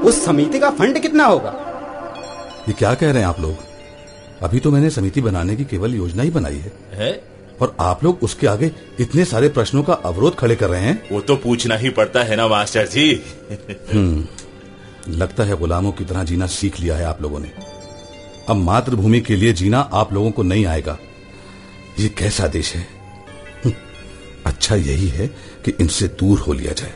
उस 0.00 0.24
समिति 0.24 0.58
का 0.58 0.70
फंड 0.70 0.98
कितना 0.98 1.24
होगा? 1.24 1.54
ये 2.68 2.72
क्या 2.72 2.94
कह 2.94 3.10
रहे 3.10 3.22
हैं 3.22 3.28
आप 3.28 3.40
लोग? 3.40 3.56
अभी 4.42 4.60
तो 4.60 4.70
मैंने 4.70 4.90
समिति 4.90 5.20
बनाने 5.20 5.56
की 5.56 5.64
केवल 5.64 5.94
योजना 5.94 6.22
ही 6.22 6.30
बनाई 6.30 6.56
है, 6.56 6.72
है? 6.92 7.29
और 7.60 7.76
आप 7.80 8.04
लोग 8.04 8.22
उसके 8.22 8.46
आगे 8.46 8.70
इतने 9.00 9.24
सारे 9.24 9.48
प्रश्नों 9.48 9.82
का 9.82 9.92
अवरोध 9.92 10.36
खड़े 10.36 10.56
कर 10.56 10.68
रहे 10.70 10.80
हैं? 10.80 11.02
वो 11.12 11.20
तो 11.20 11.36
पूछना 11.36 11.76
ही 11.76 11.90
पड़ता 11.90 12.22
है 12.22 12.36
ना 12.36 12.46
मास्टर 12.48 12.86
जी। 12.86 13.10
लगता 15.08 15.44
है 15.44 15.56
गुलामों 15.56 15.92
की 15.92 16.04
तरह 16.04 16.24
जीना 16.24 16.46
सीख 16.46 16.80
लिया 16.80 16.96
है 16.96 17.04
आप 17.04 17.22
लोगों 17.22 17.38
ने। 17.40 17.50
अब 18.48 18.56
मातृभूमि 18.56 19.20
के 19.20 19.36
लिए 19.36 19.52
जीना 19.52 19.80
आप 19.94 20.12
लोगों 20.12 20.30
को 20.30 20.42
नहीं 20.42 20.66
आएगा। 20.66 20.96
ये 21.98 22.08
कैसा 22.08 22.46
देश 22.46 22.74
है? 22.74 22.86
हम्म, 23.64 23.74
अच्छा 24.46 24.74
यही 24.76 25.08
है 25.08 25.26
कि 25.64 25.74
इनसे 25.80 26.08
दूर 26.20 26.38
हो 26.38 26.52
लिया 26.52 26.72
जाए। 26.72 26.92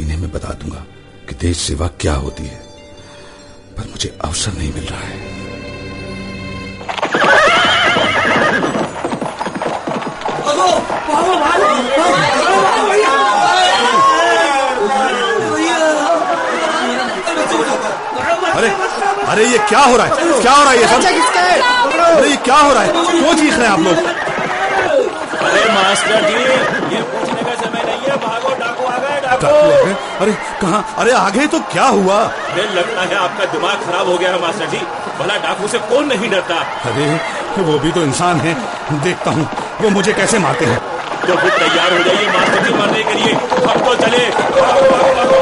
इन्हें 0.00 0.18
मैं 0.18 0.30
बता 0.32 0.52
दूँगा 0.54 0.84
कि 1.28 1.34
देश 1.40 1.56
सेवा 1.56 1.86
क्या 2.00 2.14
होती 2.14 2.42
है 2.42 2.60
पर 3.76 3.88
मुझे 3.90 4.16
अवसर 4.20 4.52
नहीं 4.52 4.72
मिल 4.74 4.84
रहा 4.84 5.00
है। 5.00 5.38
अरे 17.40 18.68
अरे 19.32 19.44
ये 19.46 19.58
क्या 19.68 19.78
हो 19.80 19.96
रहा 19.96 20.06
है? 20.06 20.40
क्या 20.42 20.52
हो 20.52 20.62
रहा 20.62 20.70
है 20.70 20.78
ये 20.80 20.86
सब? 20.86 20.94
अरे 22.16 22.30
ये 22.30 22.36
क्या 22.48 22.56
हो 22.56 22.72
रहा 22.72 22.82
है? 22.82 22.88
क्यों 23.10 23.34
चीख 23.40 23.54
रहे 23.58 23.66
हैं 23.66 23.72
आप 23.72 23.80
लोग? 23.80 23.96
अरे 25.48 25.64
मास्टर 25.74 26.26
जी 26.28 26.34
ये 26.94 27.02
पूछने 27.12 27.42
का 27.42 27.54
समय 27.62 27.82
नहीं 27.86 28.10
है। 28.10 28.16
भागो 28.26 28.54
डाकू 28.60 28.86
आ 28.86 28.96
गए 29.04 29.20
डाकू? 29.26 29.46
अरे 30.24 30.32
कहा? 30.62 30.82
अरे 31.02 31.12
आगे 31.20 31.46
तो 31.54 31.60
क्या 31.72 31.86
हुआ? 31.98 32.18
अरे 32.52 32.64
लगता 32.74 33.02
है 33.02 33.16
आपका 33.24 33.44
दिमाग 33.52 33.84
खराब 33.86 34.08
हो 34.08 34.16
गया 34.18 34.30
है 34.30 34.40
मास्टर 34.42 34.66
जी। 34.74 34.80
भला 35.20 35.36
डाकू 35.46 35.68
से 35.68 35.78
कौन 35.92 36.06
नहीं 36.14 36.30
डरता? 36.30 36.60
अरे 36.90 37.62
वो 37.70 37.78
भी 37.78 37.92
तो 37.92 38.02
इंसान 38.02 38.40
है। 38.40 38.54
देखता 39.04 39.30
हूँ 39.30 39.48
वो 39.80 39.90
मुझे 39.90 40.12
कैसे 40.12 40.38
मारते 40.38 40.64
हैं? 40.64 40.80
तो 41.20 41.36
फिर 41.36 41.50
तैयार 41.58 41.92
हो 41.92 42.02
जाइए 42.04 42.26
मास्टर 42.28 42.64
जी 42.64 42.72
मरने 42.74 43.02
के 43.04 43.14
लिए। 43.14 43.32
हम 43.32 43.78
तो 43.78 43.94
चले। 43.96 44.28
भागो, 44.30 44.88
भागो, 44.90 45.14
भागो। 45.14 45.38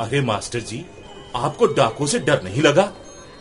अरे 0.00 0.20
मास्टर 0.20 0.60
जी 0.60 0.84
आपको 1.36 1.66
डाकू 1.66 2.06
से 2.06 2.18
डर 2.18 2.42
नहीं 2.42 2.62
लगा? 2.62 2.92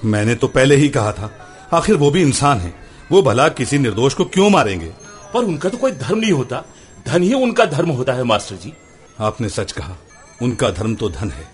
मैंने 0.06 0.36
तो 0.36 0.48
पहले 0.48 0.75
ही 0.75 0.90
कहा 0.90 1.12
था 1.12 1.32
आखिर 1.74 1.96
वो 1.96 2.10
भी 2.12 2.22
इंसान 2.22 2.60
है। 2.60 2.74
वो 3.12 3.22
भला 3.22 3.48
किसी 3.50 3.78
निर्दोष 3.78 4.13
को 4.13 4.25
क्यों 4.25 4.50
मारेंगे? 4.50 4.92
पर 5.34 5.44
उनका 5.44 5.70
तो 5.70 5.78
कोई 5.78 5.92
धर्म 5.92 6.20
नहीं 6.20 6.32
होता। 6.32 6.63
धन 7.08 7.24
ही 7.24 7.34
उनका 7.34 7.66
धर्म 7.66 7.90
होता 7.90 8.13
है 8.13 8.24
मास्टर 8.24 8.56
जी। 8.56 8.74
आपने 9.20 9.50
सच 9.50 9.72
कहा 9.72 9.96
उनका 10.42 10.70
धर्म 10.70 10.96
तो 10.96 11.10
धन 11.10 11.32
है 11.32 11.48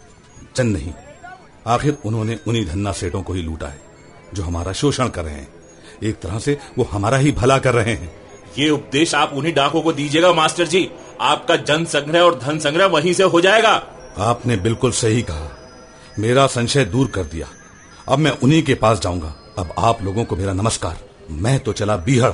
जन 0.56 0.68
नहीं। 0.68 0.94
आखिर 1.68 1.98
उन्होंने 2.06 2.38
उन्हीं 2.48 2.66
धन्ना 2.66 2.92
सेठों 2.92 3.22
को 3.22 3.34
ही 3.34 3.42
लूटा 3.42 3.68
है 3.68 3.82
जो 4.34 4.44
हमारा 4.44 4.72
शोषण 4.74 5.08
कर 5.08 5.24
रहे 5.26 5.34
हैं। 5.34 5.48
एक 6.04 6.20
तरह 6.20 6.40
से 6.40 6.58
वो 6.78 6.84
हमारा 6.84 7.18
ही 7.18 7.32
भला 7.32 7.58
कर 7.58 7.74
रहे 7.74 7.94
हैं। 7.94 8.16
ये 8.60 8.70
उपदेश 8.70 9.16
आप 9.16 9.32
उन्हीं 9.34 9.54
डाकों 9.54 9.82
को 9.82 9.94
दीजिएगा 9.94 10.34
मास्टर 10.34 10.68
जी। 10.68 10.90
आपका 11.22 11.56
जन 11.56 11.86
संग्रह 11.86 12.22
और 12.22 12.40
धन 12.40 12.60
संग्रह 12.60 12.86
वहीं 12.86 13.14
से 13.14 13.24
हो 13.24 13.42
जाएगा। 13.42 13.84
आपने 14.18 14.58
बिल्कुल 14.58 14.92
सही 14.92 15.22
कहा। 15.22 15.58
मेरा 16.20 16.48
संशय 16.48 16.86
दूर 16.86 17.08
कर 17.08 17.24
दिया। 17.24 17.48
अब 18.10 18.20
मैं 18.20 18.32
उन्हीं 18.32 18.64
के 18.64 18.74
पास 18.74 19.00
जाऊँगा। 19.00 19.36
अब 19.58 19.74
आप 19.80 20.04
लोगों 20.04 20.26
को 20.26 20.36
मेरा 20.36 20.54
नमस्कार। 20.54 20.98
मैं 21.32 21.60
तो 21.60 21.74
चला 21.74 21.98
बीहड़। 21.98 22.34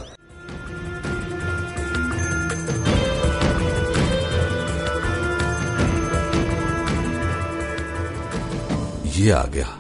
ये 9.08 9.32
आ 9.32 9.43
गया। 9.43 9.77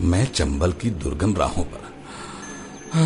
मैं 0.00 0.32
चंबल 0.32 0.72
की 0.72 0.90
दुर्गम 0.90 1.36
राहों 1.36 1.64
पर। 1.64 1.89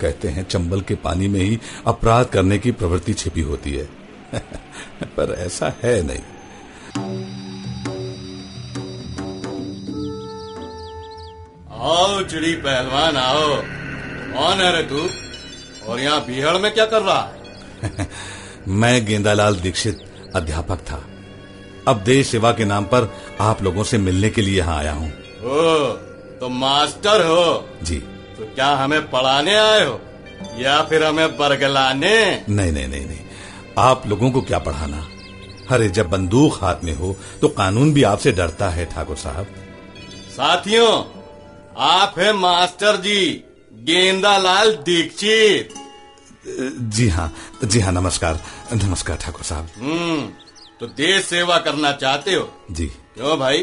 कहते 0.00 0.28
हैं 0.28 0.48
चंबल 0.48 0.80
के 0.80 0.94
पानी 0.94 1.28
में 1.28 1.40
ही 1.40 1.58
अपराध 1.86 2.26
करने 2.26 2.58
की 2.58 2.70
प्रवृत्ति 2.70 3.14
छिपी 3.14 3.40
होती 3.40 3.72
है। 3.72 3.88
पर 5.02 5.34
ऐसा 5.38 5.74
है 5.82 6.02
नहीं। 6.02 6.18
आओ 11.80 12.22
चिड़ी 12.22 12.54
पहलवान 12.54 13.16
आओ। 13.16 13.56
कौन 14.32 14.58
है 14.58 14.76
रे 14.76 14.82
तू? 14.82 15.08
और 15.88 16.00
यहाँ 16.00 16.26
बिहड़ 16.26 16.58
में 16.58 16.74
क्या 16.74 16.86
कर 16.86 17.02
रहा 17.02 17.32
मैं 18.68 19.06
गेंदालाल 19.06 19.56
दीक्षित 19.56 19.98
अध्यापक 20.36 20.78
था। 20.78 21.06
अब 21.88 21.96
देश 22.00 22.26
सेवा 22.26 22.52
के 22.52 22.64
नाम 22.64 22.84
पर 22.84 23.14
आप 23.40 23.62
लोगों 23.62 23.84
से 23.84 23.98
मिलने 23.98 24.30
के 24.30 24.42
लिए 24.42 24.58
यहाँ 24.58 24.78
आया 24.78 24.92
हूँ। 24.92 25.10
तो 26.40 26.48
मास्टर 26.48 27.26
हो। 27.26 27.68
जी। 27.82 28.02
तो 28.38 28.44
क्या 28.54 28.68
हमें 28.76 29.00
पढ़ाने 29.10 29.54
आए 29.54 29.84
हो? 29.84 30.00
या 30.58 30.80
फिर 30.82 31.04
हमें 31.04 31.36
बरगलाने? 31.38 32.44
नहीं 32.48 32.72
नहीं 32.72 32.88
नहीं 32.88 33.06
नहीं। 33.06 33.18
आप 33.78 34.06
लोगों 34.06 34.30
को 34.30 34.40
क्या 34.40 34.58
पढ़ाना? 34.58 35.06
अरे 35.70 35.88
जब 35.88 36.08
बंदूक 36.10 36.58
हाथ 36.62 36.84
में 36.84 36.94
हो 36.94 37.16
तो 37.40 37.48
कानून 37.48 37.92
भी 37.94 38.02
आपसे 38.02 38.32
डरता 38.32 38.68
है 38.70 38.84
ठाकुर 38.86 39.16
साहब। 39.16 39.46
साथियों 40.36 40.92
आप 41.86 42.18
है 42.18 42.32
मास्टर 42.32 42.96
जी 42.96 43.20
गेंदालाल 43.84 44.72
दीक्षित। 44.84 45.74
जी 46.94 47.08
हाँ 47.08 47.32
जी 47.64 47.80
हाँ 47.80 47.92
नमस्कार 47.92 48.40
नमस्कार 48.74 49.16
ठाकुर 49.16 49.44
साहब। 49.44 49.68
हम्म 49.76 50.28
तो 50.80 50.86
देश 50.86 51.24
सेवा 51.24 51.58
करना 51.58 51.92
चाहते 51.92 52.34
हो? 52.34 52.48
जी। 52.70 52.86
क्यों 52.86 53.38
भाई? 53.38 53.58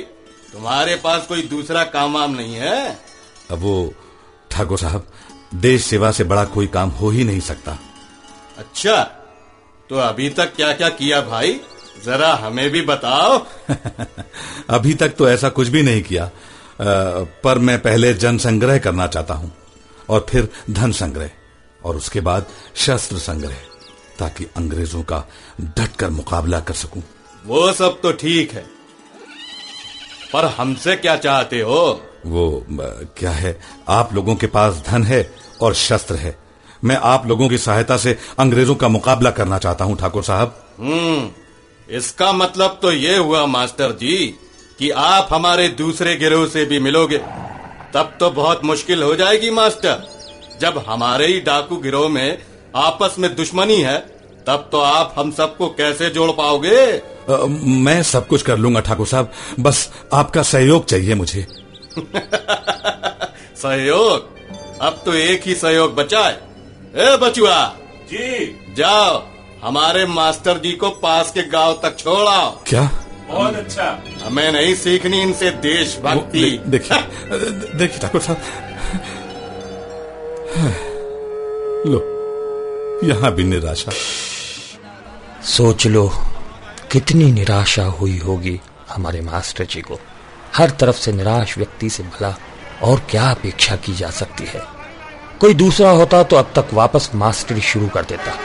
तुम्हारे 0.53 0.95
पास 0.95 1.27
कोई 1.27 1.41
दूसरा 1.47 1.83
काम 1.83 2.13
वाम 2.13 2.31
नहीं 2.31 2.55
है? 2.55 2.99
अब 3.51 3.59
वो 3.59 3.93
ठाकुर 4.53 4.77
साहब 4.77 5.07
देश 5.55 5.85
सेवा 5.85 6.11
से 6.11 6.23
बड़ा 6.23 6.45
कोई 6.45 6.67
काम 6.67 6.89
हो 6.89 7.09
ही 7.09 7.23
नहीं 7.23 7.39
सकता। 7.39 7.77
अच्छा 8.57 9.03
तो 9.89 9.95
अभी 9.95 10.29
तक 10.29 10.55
क्या 10.55 10.71
क्या 10.73 10.89
किया 10.89 11.21
भाई? 11.21 11.59
जरा 12.05 12.33
हमें 12.35 12.69
भी 12.69 12.81
बताओ। 12.81 13.45
अभी 14.69 14.93
तक 14.93 15.09
तो 15.09 15.29
ऐसा 15.29 15.49
कुछ 15.49 15.67
भी 15.67 15.81
नहीं 15.83 16.03
किया। 16.03 16.25
आ, 16.25 16.29
पर 17.43 17.57
मैं 17.57 17.81
पहले 17.81 18.13
जन 18.13 18.37
संग्रह 18.37 18.77
करना 18.77 19.07
चाहता 19.07 19.33
हूँ 19.33 19.51
और 20.09 20.25
फिर 20.29 20.49
धन 20.69 20.91
संग्रह 20.91 21.29
और 21.83 21.95
उसके 21.95 22.21
बाद 22.21 22.45
शस्त्र 22.75 23.17
संग्रह 23.17 23.55
ताकि 24.19 24.45
अंग्रेज़ों 24.57 25.03
का 25.03 25.23
डटकर 25.61 26.09
मुकाबला 26.09 26.59
कर 26.59 26.73
सकूँ। 26.73 27.03
वो 27.45 27.71
सब 27.73 28.01
तो 28.01 28.11
ठीक 28.11 28.51
है। 28.51 28.65
पर 30.33 30.45
हमसे 30.45 30.95
क्या 30.95 31.15
चाहते 31.15 31.61
हो? 31.61 32.09
वो 32.25 32.65
क्या 33.17 33.31
है? 33.31 33.59
आप 33.89 34.13
लोगों 34.13 34.35
के 34.35 34.47
पास 34.47 34.83
धन 34.87 35.03
है 35.03 35.29
और 35.61 35.73
शस्त्र 35.75 36.15
है। 36.15 36.35
मैं 36.83 36.95
आप 37.03 37.27
लोगों 37.27 37.47
की 37.49 37.57
सहायता 37.57 37.97
से 37.97 38.17
अंग्रेज़ों 38.39 38.75
का 38.75 38.87
मुकाबला 38.87 39.31
करना 39.31 39.57
चाहता 39.57 39.85
हूँ 39.85 39.97
ठाकुर 39.97 40.23
साहब। 40.23 40.55
हम्म 40.79 41.29
इसका 41.87 42.31
मतलब 42.33 42.79
तो 42.81 42.91
ये 42.91 43.17
हुआ 43.17 43.45
मास्टर 43.45 43.91
जी 43.91 44.15
कि 44.79 44.89
आप 44.89 45.27
हमारे 45.31 45.67
दूसरे 45.77 46.15
गिरोह 46.15 46.45
से 46.47 46.65
भी 46.65 46.79
मिलोगे 46.79 47.17
तब 47.93 48.15
तो 48.19 48.29
बहुत 48.31 48.63
मुश्किल 48.65 49.03
हो 49.03 49.15
जाएगी 49.15 49.49
मास्टर। 49.51 50.07
जब 50.61 50.83
हमारे 50.87 51.27
ही 51.27 51.39
डाकू 51.41 51.77
गिरोह 51.77 52.09
में 52.09 52.37
आपस 52.75 53.15
में 53.19 53.33
दुश्मनी 53.35 53.81
है 53.81 53.97
तब 54.47 54.67
तो 54.71 54.79
आप 54.79 55.13
हम 55.17 55.31
सबको 55.31 55.67
कैसे 55.69 56.09
जोड़ 56.09 56.31
पाओगे? 56.31 56.79
आ, 57.29 57.37
मैं 57.45 58.01
सब 58.03 58.27
कुछ 58.27 58.41
कर 58.41 58.57
लूँगा 58.57 58.79
ठाकुर 58.79 59.07
साहब। 59.07 59.31
बस 59.59 59.89
आपका 60.13 60.43
सहयोग 60.43 60.85
चाहिए 60.85 61.15
मुझे। 61.15 61.45
सहयोग। 63.57 64.33
अब 64.81 65.01
तो 65.05 65.13
एक 65.13 65.43
ही 65.43 65.55
सहयोग 65.55 65.95
बचा 65.95 66.19
है 66.19 66.41
ए 66.95 67.17
बचुआ। 67.17 67.67
जी। 68.09 68.73
जाओ 68.77 69.23
हमारे 69.63 70.05
मास्टर 70.05 70.57
जी 70.57 70.71
को 70.71 70.89
पास 70.89 71.31
के 71.31 71.43
गाँव 71.43 71.79
तक 71.83 71.97
छोड़ाओ 71.99 72.49
क्या? 72.67 72.89
बहुत 73.27 73.55
अच्छा। 73.55 74.03
हमें 74.23 74.51
नहीं 74.51 74.75
सीखनी 74.75 75.21
इनसे 75.21 75.49
देशभक्ति। 75.49 76.61
देखिए। 76.67 76.97
देखिए 77.77 77.99
ठाकुर 77.99 78.21
साहब। 78.21 78.37
लो 81.87 81.99
यहाँ 83.03 83.31
भी 83.31 83.43
निराशा। 83.43 83.91
सोच 85.43 85.87
लो 85.87 86.11
कितनी 86.91 87.31
निराशा 87.31 87.85
हुई 87.85 88.17
होगी 88.17 88.59
हमारे 88.89 89.21
मास्टर 89.21 89.65
जी 89.65 89.81
को। 89.81 89.99
हर 90.55 90.69
तरफ़ 90.69 90.95
से 90.95 91.11
निराश 91.11 91.57
व्यक्ति 91.57 91.89
से 91.89 92.03
भला, 92.03 92.35
और 92.83 92.99
क्या 92.99 93.31
अपेक्षा 93.31 93.75
की 93.75 93.93
जा 93.93 94.09
सकती 94.09 94.45
है? 94.45 94.61
कोई 95.39 95.53
दूसरा 95.53 95.89
होता 95.89 96.23
तो 96.23 96.35
अब 96.35 96.51
तक 96.55 96.73
वापस 96.73 97.11
मास्टरी 97.15 97.61
शुरू 97.61 97.87
कर 97.87 98.05
देता। 98.05 98.37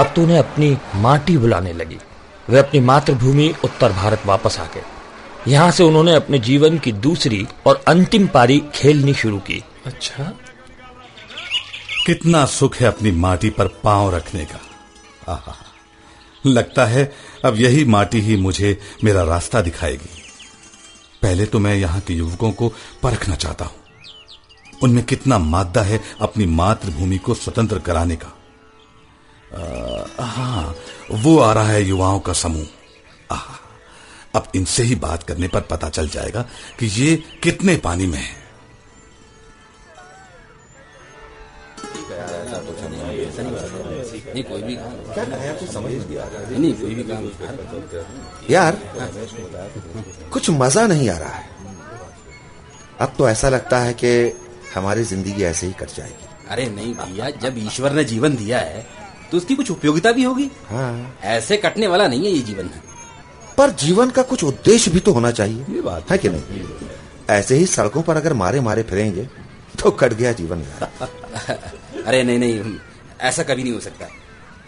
अब 0.00 0.12
तो 0.16 0.22
उन्हें 0.22 0.38
अपनी 0.38 0.78
माटी 0.94 1.38
बुलाने 1.38 1.72
लगी। 1.72 1.98
वे 2.48 2.58
अपनी 2.58 2.80
मातृभूमि 2.80 3.54
उत्तर 3.64 3.92
भारत 3.92 4.22
वापस 4.26 4.58
आ 4.58 4.64
गए। 4.64 4.82
यहाँ 5.48 5.70
से 5.70 5.82
उन्होंने 5.82 6.14
अपने 6.14 6.38
जीवन 6.38 6.78
की 6.78 6.92
दूसरी 6.92 7.46
और 7.66 7.84
अंतिम 7.88 8.26
पारी 8.26 8.62
खेलनी 8.74 9.14
शुरू 9.14 9.38
की। 9.38 9.64
अच्छा। 9.86 10.32
कितना 12.06 12.46
सुख 12.46 12.76
है 12.76 12.86
अपनी 12.86 13.10
माटी 13.10 13.50
पर 13.50 13.66
पाँव 13.66 14.16
रखने 14.16 14.44
का। 14.44 14.60
आहा। 15.32 15.56
लगता 16.46 16.84
है 16.84 17.14
अब 17.44 17.56
यही 17.56 17.84
माटी 17.84 18.20
ही 18.20 18.36
मुझे 18.36 18.78
मेरा 19.04 19.22
रास्ता 19.22 19.60
दिखाएगी। 19.60 20.17
पहले 21.22 21.46
तो 21.46 21.58
मैं 21.58 21.74
यहाँ 21.74 22.00
के 22.00 22.14
युवकों 22.14 22.52
को 22.52 22.68
परखना 23.02 23.34
चाहता 23.34 23.64
हूँ। 23.64 23.74
उनमें 24.82 25.04
कितना 25.04 25.38
मादा 25.38 25.82
है 25.82 26.00
अपनी 26.20 26.46
मातृभूमि 26.46 27.18
को 27.18 27.34
स्वतंत्र 27.34 27.78
कराने 27.78 28.16
का। 28.16 28.34
आ, 29.54 30.24
हाँ 30.24 30.74
वो 31.12 31.38
आ 31.38 31.52
रहा 31.52 31.68
है 31.68 31.82
युवाओं 31.84 32.20
का 32.20 32.32
समूह। 32.32 32.66
अब 34.34 34.50
इनसे 34.54 34.82
ही 34.82 34.94
बात 34.94 35.22
करने 35.22 35.48
पर 35.48 35.60
पता 35.60 35.88
चल 35.88 36.08
जाएगा 36.08 36.42
कि 36.78 36.86
ये 36.86 37.16
कितने 37.42 37.76
पानी 37.76 38.06
में 38.06 38.18
है। 38.18 38.37
नहीं 44.38 44.50
कोई 44.50 44.62
भी 44.62 44.74
क्या 45.14 45.24
नया 45.26 45.52
कुछ 45.52 45.68
समझ 45.68 45.90
नहीं 45.92 46.58
नहीं 46.58 46.72
कोई 46.74 46.94
भी 46.94 47.02
काम। 47.04 47.22
यार 48.50 48.76
कुछ 50.32 50.50
मज़ा 50.52 50.86
नहीं 50.86 51.08
आ 51.10 51.16
रहा 51.18 51.30
है। 51.30 51.46
अब 53.00 53.14
तो 53.18 53.28
ऐसा 53.28 53.48
लगता 53.48 53.78
है 53.78 53.94
कि 53.94 54.10
हमारी 54.74 55.02
ज़िंदगी 55.04 55.42
ऐसे 55.44 55.66
ही 55.66 55.72
कट 55.72 55.94
जाएगी। 55.96 56.26
अरे 56.50 56.66
नहीं 56.70 56.94
भैया 56.94 57.30
जब 57.42 57.58
ईश्वर 57.58 57.92
ने 57.92 58.04
जीवन 58.04 58.36
दिया 58.36 58.58
है 58.60 58.86
तो 59.30 59.36
उसकी 59.36 59.54
कुछ 59.54 59.70
उपयोगिता 59.70 60.12
भी 60.12 60.22
होगी। 60.24 60.50
हाँ। 60.68 61.18
ऐसे 61.32 61.56
कटने 61.56 61.86
वाला 61.86 62.06
नहीं 62.08 62.24
है 62.24 62.30
ये 62.32 62.42
जीवन। 62.42 62.70
पर 63.58 63.70
जीवन 63.80 64.10
का 64.10 64.22
कुछ 64.22 64.44
उद्देश्य 64.44 64.90
भी 64.90 65.00
तो 65.00 65.12
होना 65.12 65.30
चाहिए। 65.30 65.64
ये 65.70 65.80
बात 65.82 66.10
है 66.10 66.18
कि 66.18 66.28
नहीं? 66.28 66.64
ऐसे 67.30 67.56
ही 67.56 67.66
सड़कों 67.66 68.02
पर 68.02 68.16
अगर 68.16 68.32
मारे 68.34 68.60
मारे 68.60 68.82
फिरेंगे 68.82 69.28
तो 69.78 69.90
कट 70.00 70.12
गया 70.12 70.32
जीवन 70.32 70.62
अरे 72.06 72.22
नहीं 72.22 72.38
नहीं 72.38 72.76
ऐसा 73.20 73.42
कभी 73.42 73.62
नहीं 73.62 73.72
हो 73.72 73.80
सकता। 73.80 74.06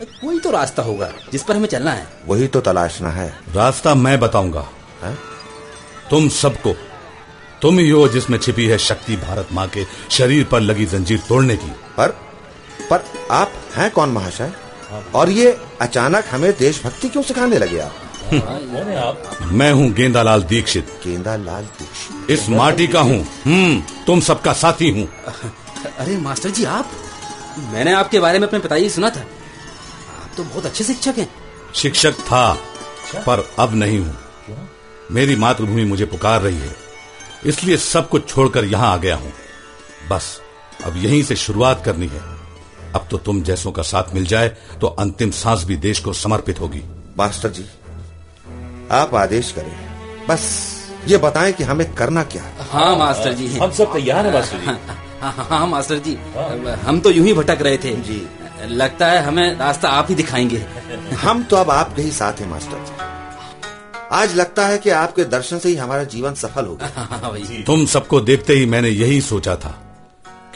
कोई 0.01 0.39
तो 0.41 0.51
रास्ता 0.51 0.83
होगा 0.83 1.11
जिस 1.33 1.43
पर 1.43 1.57
हमें 1.57 1.69
चलना 1.69 1.93
है। 1.93 2.07
वही 2.27 2.47
तो 2.47 2.61
तलाशना 2.61 3.11
है। 3.11 3.29
रास्ता 3.55 3.95
मैं 3.95 4.19
बताऊँगा। 4.21 4.67
हैं? 5.03 5.17
तुम 6.11 6.29
सबको 6.29 6.75
तुम 7.63 7.79
ही 7.79 7.89
हो 7.91 8.07
जिसमें 8.09 8.39
छिपी 8.39 8.67
है 8.67 8.79
शक्ति 8.79 9.17
भारत 9.17 9.49
माँ 9.53 9.67
के 9.69 9.85
शरीर 10.11 10.45
पर 10.45 10.61
लगी 10.61 10.87
जंजीर 10.87 11.19
तोड़ने 11.29 11.57
की। 11.57 11.71
पर 11.97 12.17
पर 12.91 13.05
आप 13.31 13.53
हैं 13.77 13.91
कौन 13.91 14.09
महाशय? 14.09 14.53
और 15.15 15.31
ये 15.31 15.51
अचानक 15.81 16.25
हमें 16.31 16.53
देशभक्ति 16.59 17.09
क्यों 17.09 17.23
सिखाने 17.23 17.59
लगे 17.59 17.79
आप? 17.79 17.93
मैं 19.53 19.71
हूँ 19.73 19.91
गेंदालाल 19.93 20.43
दीक्षित। 20.43 21.01
गेंदालाल 21.05 21.65
दीक्षित। 21.79 22.31
इस 22.31 22.49
माटी 22.49 22.87
का 22.87 23.01
हूँ। 23.01 23.21
हम्म 23.45 23.81
तुम 24.07 24.21
सबका 24.21 24.53
साथी 24.53 24.91
हूँ। 24.91 25.07
अरे 25.99 26.17
मास्टर 26.17 26.51
जी 26.51 26.65
आप? 26.65 26.91
मैंने 27.73 27.93
आपके 27.93 28.21
बारे 28.21 28.39
में 28.39 28.47
अपने 28.49 28.59
पिताजी 28.59 28.91
सुना 28.91 29.11
था। 29.11 29.25
तो 30.41 30.45
बहुत 30.45 30.67
अच्छे 30.67 30.85
शिक्षक 30.85 31.19
हैं। 31.19 31.29
शिक्षक 31.75 32.21
था 32.23 32.53
पर 33.17 33.45
अब 33.59 33.75
नहीं 33.75 33.99
हूँ। 33.99 34.17
मेरी 35.13 35.35
मातृभूमि 35.37 35.85
मुझे 35.85 36.07
पुकार 36.07 36.41
रही 36.41 36.59
है 36.59 36.75
इसलिए 37.47 37.77
सब 37.77 38.09
कुछ 38.09 38.29
छोड़कर 38.29 38.65
यहाँ 38.65 38.93
आ 38.93 38.97
गया 38.97 39.17
हूँ। 39.17 39.33
बस 40.11 40.41
अब 40.85 40.97
यहीं 40.97 41.23
से 41.23 41.37
शुरुआत 41.37 41.85
करनी 41.85 42.07
है। 42.07 42.21
अब 42.95 43.07
तो 43.11 43.19
तुम 43.19 43.43
जैसों 43.43 43.73
का 43.73 43.83
साथ 43.83 44.15
मिल 44.15 44.25
जाए 44.27 44.49
तो 44.81 44.87
अंतिम 44.87 45.31
सांस 45.33 45.65
भी 45.65 45.77
देश 45.79 46.01
को 46.01 46.13
समर्पित 46.15 46.61
होगी। 46.61 46.83
मास्टर 47.19 47.51
जी 47.51 47.67
आप 48.93 49.15
आदेश 49.17 49.53
करें। 49.53 49.77
बस 50.29 50.49
ये 51.09 51.17
बताएँ 51.19 51.53
कि 51.53 51.65
हमें 51.65 51.93
करना 51.95 52.23
क्या 52.25 52.43
है। 52.43 52.69
हाँ 52.69 52.97
मास्टर 52.99 53.33
जी 53.35 53.47
हम 53.59 53.71
सब 53.73 53.93
तैयार 53.93 54.27
हैं 54.27 54.33
मास्टर 54.35 54.59
जी। 54.59 54.67
हाँ, 54.67 54.81
हाँ, 55.23 55.47
हाँ 55.49 55.67
मास्टर 55.67 55.99
जी। 55.99 56.19
हम 56.83 57.01
तो 57.01 57.11
यूँ 57.11 57.27
ही 57.27 57.33
भटक 57.35 57.63
रहे 57.63 57.79
थे। 57.79 57.95
जी। 58.03 58.27
लगता 58.67 59.07
है 59.07 59.23
हमें 59.23 59.59
रास्ता 59.59 59.89
आप 59.89 60.07
ही 60.09 60.15
दिखाएँगे। 60.15 60.67
हम 61.15 61.43
तो 61.43 61.57
अब 61.57 61.71
आपके 61.71 62.03
ही 62.03 62.11
साथ 62.11 62.33
हैं 62.33 62.49
मास्टर 62.49 62.85
जी। 62.85 62.93
आज 64.13 64.35
लगता 64.35 64.67
है 64.67 64.79
कि 64.79 64.91
आपके 64.91 65.25
दर्शन 65.25 65.59
से 65.59 65.69
ही 65.69 65.75
हमारा 65.77 66.05
जीवन 66.05 66.35
सफल 66.35 66.67
हो 66.67 66.77
गया। 66.77 67.63
तुम 67.63 67.87
सबको 67.87 68.21
देखते 68.21 68.53
ही 68.53 68.67
मैंने 68.67 68.89
यही 68.89 69.21
सोचा 69.21 69.57
था 69.57 69.79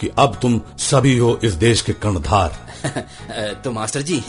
कि 0.01 0.11
अब 0.19 0.39
तुम 0.43 0.61
सभी 0.79 1.19
हो 1.19 1.41
इस 1.45 1.53
देश 1.53 1.83
के 1.83 1.93
कर्णधार। 1.93 2.59
तो 3.65 3.71
मास्टर 3.71 4.03
जी 4.03 4.23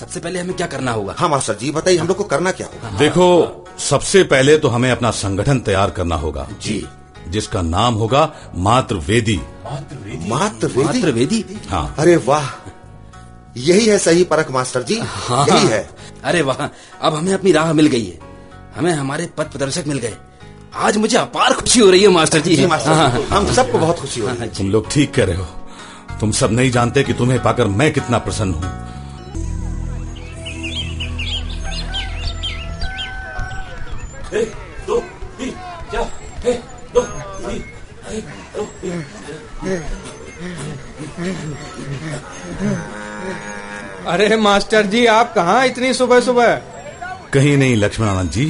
सबसे 0.00 0.20
पहले 0.20 0.38
हमें 0.38 0.56
क्या 0.56 0.66
करना 0.66 0.92
होगा? 0.92 1.14
हाँ 1.18 1.28
मास्टर 1.28 1.54
जी 1.54 1.70
बताइए 1.70 1.96
हम 1.96 2.08
लोग 2.08 2.16
को 2.16 2.24
करना 2.24 2.50
क्या 2.50 2.66
होगा? 2.66 2.98
देखो 2.98 3.66
सबसे 3.78 4.22
पहले 4.24 4.58
तो 4.58 4.68
हमें 4.68 4.90
अपना 4.90 5.10
संगठन 5.10 5.60
तैयार 5.60 5.90
करना 5.90 6.16
होगा। 6.16 6.48
जी। 6.62 6.86
जिसका 7.28 7.62
नाम 7.62 7.94
होगा 7.94 8.32
मातृ 8.54 8.94
वेदी 8.94 9.40
मात्र 10.28 11.10
वेदी 11.10 11.44
हाँ। 11.70 11.94
अरे 11.98 12.16
वाह 12.16 12.46
यही 13.56 13.86
है 13.86 13.98
सही 13.98 14.24
परख 14.24 14.50
मास्टर 14.50 14.82
जी 14.82 14.98
हाँ, 15.02 15.46
यही 15.48 15.66
है। 15.66 15.88
अरे 16.24 16.40
वाह 16.42 16.66
अब 16.66 17.14
हमें 17.14 17.32
अपनी 17.34 17.52
राह 17.52 17.72
मिल 17.72 17.86
गई 17.86 18.04
है। 18.04 18.18
हमें 18.76 18.92
हमारे 18.92 19.26
पथ 19.38 19.50
प्रदर्शक 19.52 19.86
मिल 19.86 19.98
गए। 19.98 20.16
आज 20.76 20.96
मुझे 20.96 21.16
अपार 21.16 21.52
खुशी 21.52 21.80
हो 21.80 21.90
रही 21.90 22.02
है 22.02 22.08
मास्टर 22.08 22.40
जी, 22.40 22.56
जी 22.56 22.66
मास्टर 22.66 22.92
हाँ, 22.92 23.10
हम 23.30 23.52
सबको 23.54 23.78
बहुत 23.78 24.00
खुशी 24.00 24.20
हो 24.20 24.26
रही 24.28 24.38
है। 24.38 24.48
तुम 24.54 24.70
लोग 24.70 24.90
ठीक 24.90 25.14
कह 25.14 25.24
रहे 25.24 25.36
हो। 25.36 25.46
तुम 26.20 26.30
सब 26.32 26.52
नहीं 26.52 26.70
जानते 26.70 27.02
कि 27.04 27.12
तुम्हें 27.14 27.42
पाकर 27.42 27.66
मैं 27.78 27.92
कितना 27.92 28.18
प्रसन्न 28.18 28.54
हूँ। 28.54 28.84
दो 34.86 35.00
अरे 44.06 44.36
मास्टर 44.36 44.86
जी 44.86 45.04
आप 45.06 45.32
कहाँ 45.34 45.66
इतनी 45.66 45.92
सुबह 45.94 46.20
सुबह 46.20 46.54
कहीं 47.32 47.56
नहीं 47.56 47.76
लक्ष्मणानंद 47.76 48.30
जी। 48.30 48.44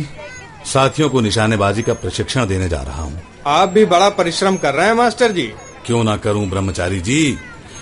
साथियों 0.64 1.08
को 1.10 1.20
निशानेबाजी 1.20 1.82
का 1.82 1.94
प्रशिक्षण 1.94 2.46
देने 2.46 2.68
जा 2.68 2.80
रहा 2.82 3.02
हूँ। 3.02 3.22
आप 3.46 3.68
भी 3.68 3.84
बड़ा 3.84 4.08
परिश्रम 4.08 4.56
कर 4.56 4.74
रहे 4.74 4.86
हैं 4.86 4.94
मास्टर 4.94 5.32
जी। 5.32 5.46
क्यों 5.86 6.02
ना 6.04 6.16
करूँ 6.16 6.48
ब्रह्मचारी 6.48 7.00
जी? 7.00 7.38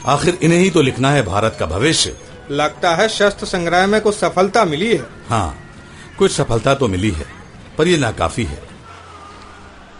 आखिर 0.06 0.38
इन्हें 0.42 0.58
ही 0.58 0.70
तो 0.70 0.82
लिखना 0.82 1.10
है 1.10 1.22
भारत 1.22 1.56
का 1.60 1.66
भविष्य। 1.66 2.16
लगता 2.50 2.94
है 2.94 3.08
शस्त्र 3.08 3.46
संग्रह 3.46 3.86
में 3.86 4.00
कुछ 4.00 4.14
सफलता 4.14 4.64
मिली 4.64 4.94
है। 4.96 5.02
हाँ 5.28 5.58
कुछ 6.18 6.32
सफलता 6.32 6.74
तो 6.74 6.88
मिली 6.88 7.10
है 7.10 7.26
पर 7.78 7.88
ये 7.88 7.96
नाकाफी 7.98 8.44
है। 8.44 8.62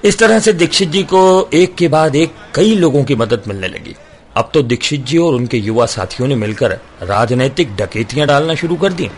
इस 0.05 0.19
तरह 0.19 0.39
से 0.39 0.53
दीक्षित 0.53 0.89
जी 0.89 1.03
को 1.03 1.51
एक 1.55 1.75
के 1.75 1.89
बाद 1.89 2.17
एक 2.17 2.35
कई 2.55 2.75
लोगों 2.77 3.05
की 3.05 3.15
मदद 3.15 3.43
मिलने 3.49 3.69
लगी। 3.69 3.97
अब 4.37 4.51
तो 4.55 4.62
दीक्षित 4.62 5.05
जी 5.07 5.18
और 5.18 5.35
उनके 5.35 5.57
युवा 5.59 5.87
साथियों 5.87 6.29
ने 6.29 6.35
मिलकर 6.35 6.73
राजनैतिक 7.03 7.75
डकैतियाँ 7.77 8.27
डालना 8.27 8.55
शुरू 8.55 8.77
कर 8.77 8.92
दी। 8.92 9.11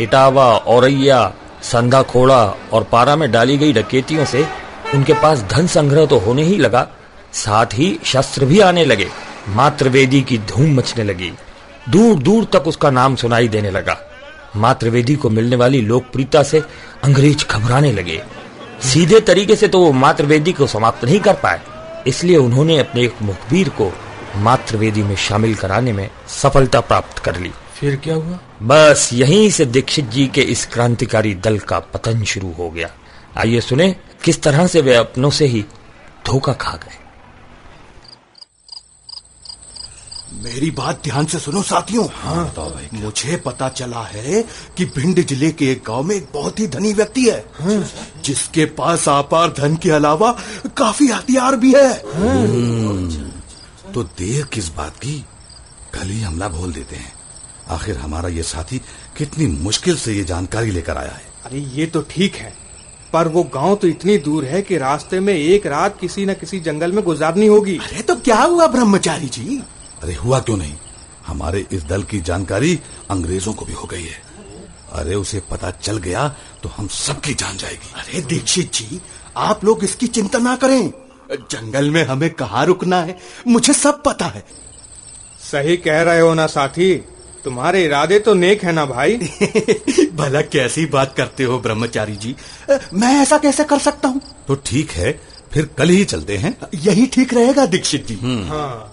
इटावा 0.00 0.46
औरैया 0.56 1.32
संधा 1.62 2.02
खोड़ा 2.02 2.42
और 2.72 2.82
पारा 2.82 3.16
में 3.16 3.30
डाली 3.32 3.56
गई 3.58 3.72
डकैतियों 3.72 4.24
से 4.24 4.46
उनके 4.94 5.12
पास 5.22 5.42
धन 5.50 5.66
संग्रह 5.66 6.06
तो 6.06 6.18
होने 6.18 6.42
ही 6.42 6.56
लगा 6.56 6.86
साथ 7.34 7.74
ही 7.74 7.98
शस्त्र 8.04 8.44
भी 8.44 8.60
आने 8.60 8.84
लगे 8.84 9.08
मातृवेदी 9.48 10.20
की 10.22 10.38
धूम 10.48 10.74
मचने 10.74 11.04
लगी। 11.04 11.32
दूर 11.88 12.18
दूर 12.18 12.44
तक 12.52 12.66
उसका 12.66 12.90
नाम 12.90 13.16
सुनाई 13.16 13.48
देने 13.48 13.70
लगा। 13.70 13.96
मातृवेदी 14.56 15.14
को 15.14 15.30
मिलने 15.30 15.56
वाली 15.56 15.80
लोकप्रियता 15.80 16.42
से 16.42 16.62
अंग्रेज़ 17.04 17.44
घबराने 17.46 17.92
लगे। 17.92 18.22
सीधे 18.82 19.20
तरीके 19.20 19.56
से 19.56 19.68
तो 19.68 19.80
वो 19.80 19.92
मातृवेदी 19.94 20.52
को 20.52 20.66
समाप्त 20.66 21.04
नहीं 21.04 21.20
कर 21.20 21.34
पाए 21.34 21.60
इसलिए 22.06 22.36
उन्होंने 22.36 22.78
अपने 22.78 23.02
एक 23.02 23.22
मुखबिर 23.22 23.68
को 23.68 23.92
मातृवेदी 24.36 25.02
में 25.02 25.14
शामिल 25.16 25.54
कराने 25.54 25.92
में 25.92 26.08
सफलता 26.28 26.80
प्राप्त 26.80 27.18
कर 27.18 27.40
ली। 27.40 27.50
फिर 27.74 27.96
क्या 27.96 28.14
हुआ? 28.14 28.38
बस 28.62 29.08
यहीं 29.12 29.50
से 29.50 29.64
दीक्षित 29.66 30.10
जी 30.10 30.26
के 30.26 30.40
इस 30.40 30.66
क्रांतिकारी 30.66 31.34
दल 31.34 31.58
का 31.58 31.78
पतन 31.94 32.24
शुरू 32.24 32.52
हो 32.52 32.70
गया। 32.70 32.90
आइए 33.36 33.60
सुने 33.60 33.94
किस 34.24 34.42
तरह 34.42 34.66
से 34.66 34.80
वे 34.80 34.94
अपनों 34.94 35.30
से 35.30 35.46
ही 35.46 35.64
धोखा 36.26 36.52
खा 36.52 36.76
गए। 36.76 37.02
मेरी 40.44 40.70
बात 40.70 41.00
ध्यान 41.04 41.26
से 41.26 41.38
सुनो 41.38 41.62
साथियों। 41.62 42.06
हाँ 42.12 42.44
बताओ 42.44 42.70
भाई 42.70 42.88
मुझे 43.00 43.36
पता 43.36 43.68
चला 43.68 44.02
है 44.04 44.42
कि 44.76 44.84
भिंड 44.96 45.20
ज़िले 45.26 45.50
के 45.50 45.70
एक 45.72 45.82
गाँव 45.86 46.02
में 46.02 46.14
एक 46.16 46.26
बहुत 46.34 46.60
ही 46.60 46.66
धनी 46.68 46.92
व्यक्ति 46.92 47.24
है 47.24 47.44
हाँ। 47.60 47.84
जिसके 48.24 48.64
पास 48.78 49.08
आपार 49.08 49.52
धन 49.58 49.76
के 49.76 49.90
अलावा 49.90 50.32
काफ़ी 50.76 51.08
हथियार 51.08 51.56
भी 51.56 51.72
है। 51.74 51.92
हाँ। 52.14 53.30
तो 53.94 54.02
देर 54.02 54.44
किस 54.44 54.68
बात 54.74 54.96
की? 54.96 55.24
कल 55.94 56.08
ही 56.08 56.20
हमला 56.20 56.48
बोल 56.48 56.72
देते 56.72 56.96
हैं। 56.96 57.12
आखिर 57.70 57.96
हमारा 57.98 58.28
ये 58.28 58.42
साथी 58.42 58.78
कितनी 59.18 59.46
मुश्किल 59.46 59.96
से 59.96 60.14
ये 60.14 60.24
जानकारी 60.24 60.70
लेकर 60.70 60.96
आया 60.96 61.12
है। 61.12 61.32
अरे 61.44 61.58
ये 61.58 61.86
तो 61.86 62.02
ठीक 62.10 62.34
है 62.34 62.52
पर 63.12 63.28
वो 63.28 63.42
गाँव 63.44 63.74
तो 63.76 63.88
इतनी 63.88 64.16
दूर 64.18 64.44
है 64.44 64.62
कि 64.62 64.78
रास्ते 64.78 65.20
में 65.20 65.32
एक 65.34 65.66
रात 65.66 65.98
किसी 66.00 66.24
न 66.26 66.34
किसी 66.34 66.60
जंगल 66.60 66.92
में 66.92 67.02
गुजारनी 67.04 67.46
होगी। 67.46 67.76
अरे 67.78 68.02
तो 68.02 68.16
क्या 68.16 68.40
हुआ 68.40 68.66
ब्रह्मचारी 68.66 69.28
जी? 69.28 69.60
अरे 70.02 70.14
हुआ 70.14 70.40
क्यों 70.40 70.56
नहीं? 70.56 70.74
हमारे 71.26 71.64
इस 71.72 71.84
दल 71.84 72.02
की 72.02 72.20
जानकारी 72.20 72.78
अंग्रेज़ों 73.10 73.52
को 73.54 73.64
भी 73.64 73.72
हो 73.72 73.86
गई 73.86 74.02
है। 74.02 74.22
अरे 74.92 75.14
उसे 75.14 75.42
पता 75.50 75.70
चल 75.70 75.98
गया 75.98 76.28
तो 76.62 76.68
हम 76.68 76.88
सबकी 76.88 77.34
जान 77.34 77.56
जाएगी। 77.56 77.92
अरे 77.96 78.22
दीक्षित 78.24 78.72
जी 78.72 79.00
आप 79.36 79.64
लोग 79.64 79.84
इसकी 79.84 80.06
चिंता 80.08 80.38
ना 80.38 80.56
करें। 80.56 80.92
जंगल 81.36 81.90
में 81.90 82.04
हमें 82.04 82.30
कहाँ 82.30 82.66
रुकना 82.66 83.00
है? 83.00 83.18
मुझे 83.46 83.72
सब 83.72 84.02
पता 84.02 84.26
है। 84.26 84.44
सही 85.52 85.76
कह 85.76 86.02
रहे 86.02 86.20
हो 86.20 86.34
ना 86.34 86.46
साथी। 86.46 87.04
तुम्हारे 87.44 87.84
इरादे 87.84 88.18
तो 88.18 88.34
नेक 88.34 88.64
है 88.64 88.72
ना 88.72 88.84
भाई। 88.84 89.16
भला 90.14 90.40
कैसी 90.40 90.86
बात 90.86 91.14
करते 91.16 91.44
हो 91.44 91.58
ब्रह्मचारी 91.58 92.16
जी? 92.16 92.36
मैं 92.94 93.22
ऐसा 93.22 93.38
कैसे 93.38 93.64
कर 93.64 93.78
सकता 93.78 94.08
हूँ? 94.08 94.20
तो 94.48 94.54
ठीक 94.54 94.90
है 94.90 95.20
फिर 95.52 95.70
कल 95.78 95.88
ही 95.88 96.04
चलते 96.04 96.36
हैं। 96.36 96.56
यही 96.74 97.06
ठीक 97.06 97.34
रहेगा 97.34 97.66
दीक्षित 97.66 98.06
जी। 98.06 98.48
हाँ। 98.48 98.90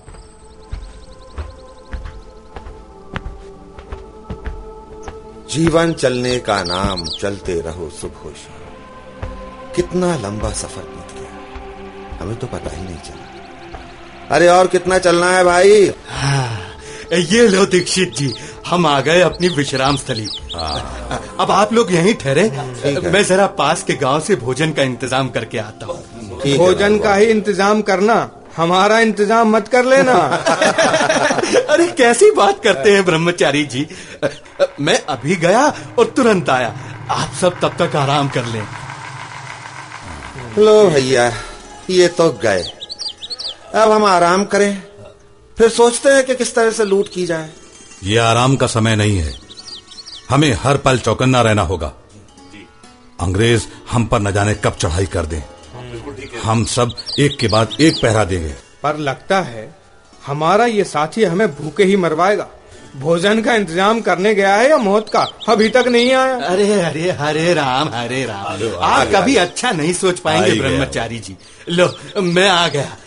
जीवन 5.53 5.93
चलने 5.93 6.39
का 6.39 6.63
नाम 6.63 7.05
चलते 7.05 7.61
रहो 7.61 7.89
सुबह 7.89 8.33
कितना 9.75 10.15
लंबा 10.15 10.51
सफ़र 10.51 11.00
हमें 12.21 12.35
तो 12.35 12.47
पता 12.47 12.75
ही 12.75 12.83
नहीं 12.83 12.97
चला। 12.97 14.35
अरे 14.35 14.47
और 14.47 14.67
कितना 14.67 14.97
चलना 14.99 15.29
है 15.29 15.43
भाई? 15.43 15.91
हाँ, 16.09 16.57
ये 17.13 17.47
लो 17.47 17.65
दीक्षित 17.67 18.13
जी 18.17 18.33
हम 18.67 18.85
आ 18.87 18.99
गए 19.01 19.21
अपनी 19.21 19.47
विश्राम 19.49 19.95
स्थली। 19.97 20.27
अब 21.39 21.51
आप 21.51 21.73
लोग 21.73 21.91
यहीं 21.93 22.13
ठहरे 22.15 22.43
मैं 23.05 23.23
जरा 23.25 23.47
पास 23.57 23.83
के 23.83 23.93
गाँव 23.95 24.19
से 24.19 24.35
भोजन 24.35 24.71
का 24.73 24.83
इंतज़ाम 24.83 25.29
करके 25.29 25.57
आता 25.59 25.85
हूँ। 25.85 26.57
भोजन 26.57 26.97
का 26.99 27.15
ही 27.15 27.25
इंतज़ाम 27.25 27.81
करना 27.81 28.29
हमारा 28.57 28.99
इंतज़ाम 28.99 29.55
मत 29.55 29.67
कर 29.67 29.85
लेना। 29.85 30.13
अरे 31.69 31.87
कैसी 31.97 32.31
बात 32.31 32.63
करते 32.63 32.93
हैं 32.93 33.03
ब्रह्मचारी 33.05 33.63
जी। 33.65 33.87
मैं 34.79 34.99
अभी 35.09 35.35
गया 35.37 35.67
और 35.99 36.13
तुरंत 36.15 36.49
आया। 36.49 36.73
आप 37.11 37.33
सब 37.41 37.59
तब 37.59 37.75
तक 37.79 37.95
आराम 37.95 38.29
कर 38.29 38.45
लें। 38.45 38.65
लो 40.57 40.83
भैया। 40.89 41.31
ये 41.89 42.07
तो 42.07 42.29
गए। 42.29 42.63
अब 43.75 43.91
हम 43.91 44.05
आराम 44.05 44.45
करें। 44.45 44.83
फिर 45.57 45.69
सोचते 45.69 46.09
हैं 46.09 46.25
कि 46.25 46.35
किस 46.35 46.55
तरह 46.55 46.71
से 46.71 46.85
लूट 46.85 47.09
की 47.13 47.25
जाए। 47.25 47.49
ये 48.03 48.17
आराम 48.17 48.55
का 48.55 48.67
समय 48.67 48.95
नहीं 48.95 49.17
है। 49.17 49.39
हमें 50.29 50.53
हर 50.53 50.77
पल 50.77 50.99
चौकन्ना 50.99 51.41
रहना 51.41 51.61
होगा। 51.61 51.93
अंग्रेज़ 53.19 53.65
हम 53.91 54.05
पर 54.05 54.19
न 54.19 54.31
जाने 54.31 54.53
कब 54.53 54.75
चढ़ाई 54.75 55.05
कर 55.05 55.25
दें। 55.25 55.41
हम 56.43 56.65
सब 56.65 56.95
एक 57.19 57.37
के 57.39 57.47
बाद 57.47 57.69
एक 57.81 58.01
पहरा 58.01 58.23
देंगे। 58.23 58.55
पर 58.83 58.97
लगता 58.97 59.41
है 59.41 59.75
हमारा 60.25 60.65
ये 60.65 60.83
साथी 60.83 61.23
हमें 61.23 61.55
भूखे 61.55 61.83
ही 61.83 61.95
मरवाएगा। 61.95 62.47
भोजन 62.95 63.41
का 63.41 63.53
इंतज़ाम 63.55 63.99
करने 64.01 64.33
गया 64.35 64.55
है 64.55 64.69
या 64.69 64.77
मौत 64.77 65.09
का? 65.09 65.19
अभी 65.49 65.67
तक 65.69 65.87
नहीं 65.87 66.11
आया। 66.13 66.35
अरे 66.45 66.71
अरे 66.81 67.11
हरे 67.19 67.53
राम 67.53 67.89
हरे 67.93 68.23
राम। 68.25 68.75
आप 68.83 69.11
कभी 69.13 69.35
अच्छा 69.37 69.71
नहीं 69.71 69.93
सोच 69.93 70.19
पाएँगे 70.19 70.59
ब्रह्मचारी 70.59 71.19
जी। 71.19 71.35
लो 71.69 71.93
मैं 72.21 72.49
आ 72.49 72.67
गया। 72.67 72.97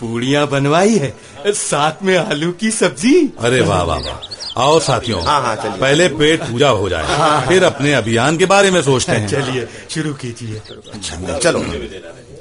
पूड़ियाँ 0.00 0.46
बनवाई 0.48 0.96
है 0.98 1.12
साथ 1.46 2.02
में 2.02 2.16
आलू 2.16 2.50
की 2.52 2.70
सब्ज़ी। 2.70 3.14
अरे 3.40 3.60
वाह 3.60 3.82
वाह 3.82 3.98
वाह। 3.98 4.62
आओ 4.62 4.78
साथियों 4.80 5.22
हाँ 5.22 5.40
हाँ 5.42 5.54
चलिए। 5.56 5.80
पहले 5.80 6.08
पेट 6.08 6.42
पूजा 6.42 6.68
हो 6.70 6.88
जाए 6.88 7.16
हाँ, 7.16 7.46
फिर 7.48 7.64
अपने 7.64 7.92
अभियान 7.94 8.36
के 8.38 8.46
बारे 8.46 8.70
में 8.70 8.80
सोचते 8.82 9.12
हैं। 9.12 9.28
चलिए 9.28 9.68
शुरू 9.90 10.12
कीजिए। 10.14 10.60
अच्छा 10.94 11.38
चलो। 11.38 11.58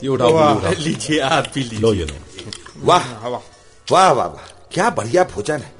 ये 0.03 0.07
उठाओ 0.07 0.73
लीजिए 0.79 1.19
आप 1.19 1.51
भी 1.55 1.61
लीजिए। 1.61 1.79
लो 1.79 1.93
ये 1.93 2.05
लो। 2.05 2.15
वाह 2.83 3.27
वाह 3.27 4.11
वाह 4.11 4.11
वाह। 4.11 4.53
क्या 4.73 4.89
बढ़िया 4.89 5.23
भोजन 5.35 5.57
है। 5.57 5.73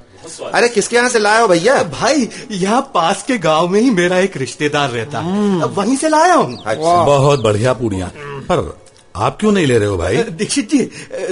अरे 0.52 0.68
किसके 0.68 0.96
यहाँ 0.96 1.08
से 1.08 1.18
लाया 1.18 1.40
हो 1.40 1.48
भैया? 1.48 1.82
भाई 1.92 2.28
यहाँ 2.50 2.80
पास 2.94 3.22
के 3.28 3.38
गाँव 3.38 3.68
में 3.68 3.80
ही 3.80 3.90
मेरा 3.90 4.18
एक 4.18 4.36
रिश्तेदार 4.36 4.90
रहता 4.90 5.20
है। 5.20 5.66
वहीं 5.76 5.96
से 5.96 6.08
लाया 6.08 6.34
हूँ। 6.34 6.58
बहुत 6.66 7.42
बढ़िया 7.42 7.72
पूड़ियाँ। 7.72 8.08
पर 8.50 8.76
आप 9.16 9.36
क्यों 9.40 9.52
नहीं 9.52 9.66
ले 9.66 9.78
रहे 9.78 9.88
हो 9.88 9.96
भाई? 9.96 10.16
दीक्षित 10.16 10.70
जी 10.70 10.78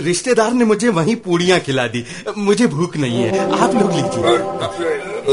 रिश्तेदार 0.05 0.53
ने 0.53 0.65
मुझे 0.65 0.89
वहीं 0.89 1.17
पूड़ियाँ 1.25 1.59
खिला 1.61 1.87
दी। 1.87 2.05
मुझे 2.39 2.67
भूख 2.67 2.97
नहीं 2.97 3.23
है। 3.23 3.51
आप 3.61 3.75
लोग 3.75 3.91
लीजिए। 3.93 4.23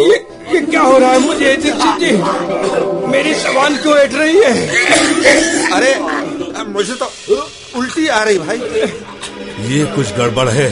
ये, 0.02 0.16
ये 0.54 0.62
क्या 0.66 0.82
हो 0.82 0.98
रहा 0.98 1.12
है 1.12 1.20
मुझे 1.20 1.56
दीक्षित 1.56 2.00
जी? 2.00 2.12
मेरी 3.12 3.34
जबान 3.34 3.78
क्यों 3.78 3.96
ऐट 3.98 4.14
रही 4.14 4.38
है? 4.38 4.52
अरे 5.74 6.64
मुझे 6.64 6.94
तो 6.94 7.06
उल्टी 7.80 8.08
आ 8.08 8.22
रही 8.24 8.40
भाई। 8.40 8.58
ये 9.70 9.86
कुछ 9.96 10.14
गड़बड़ 10.18 10.48
है। 10.50 10.70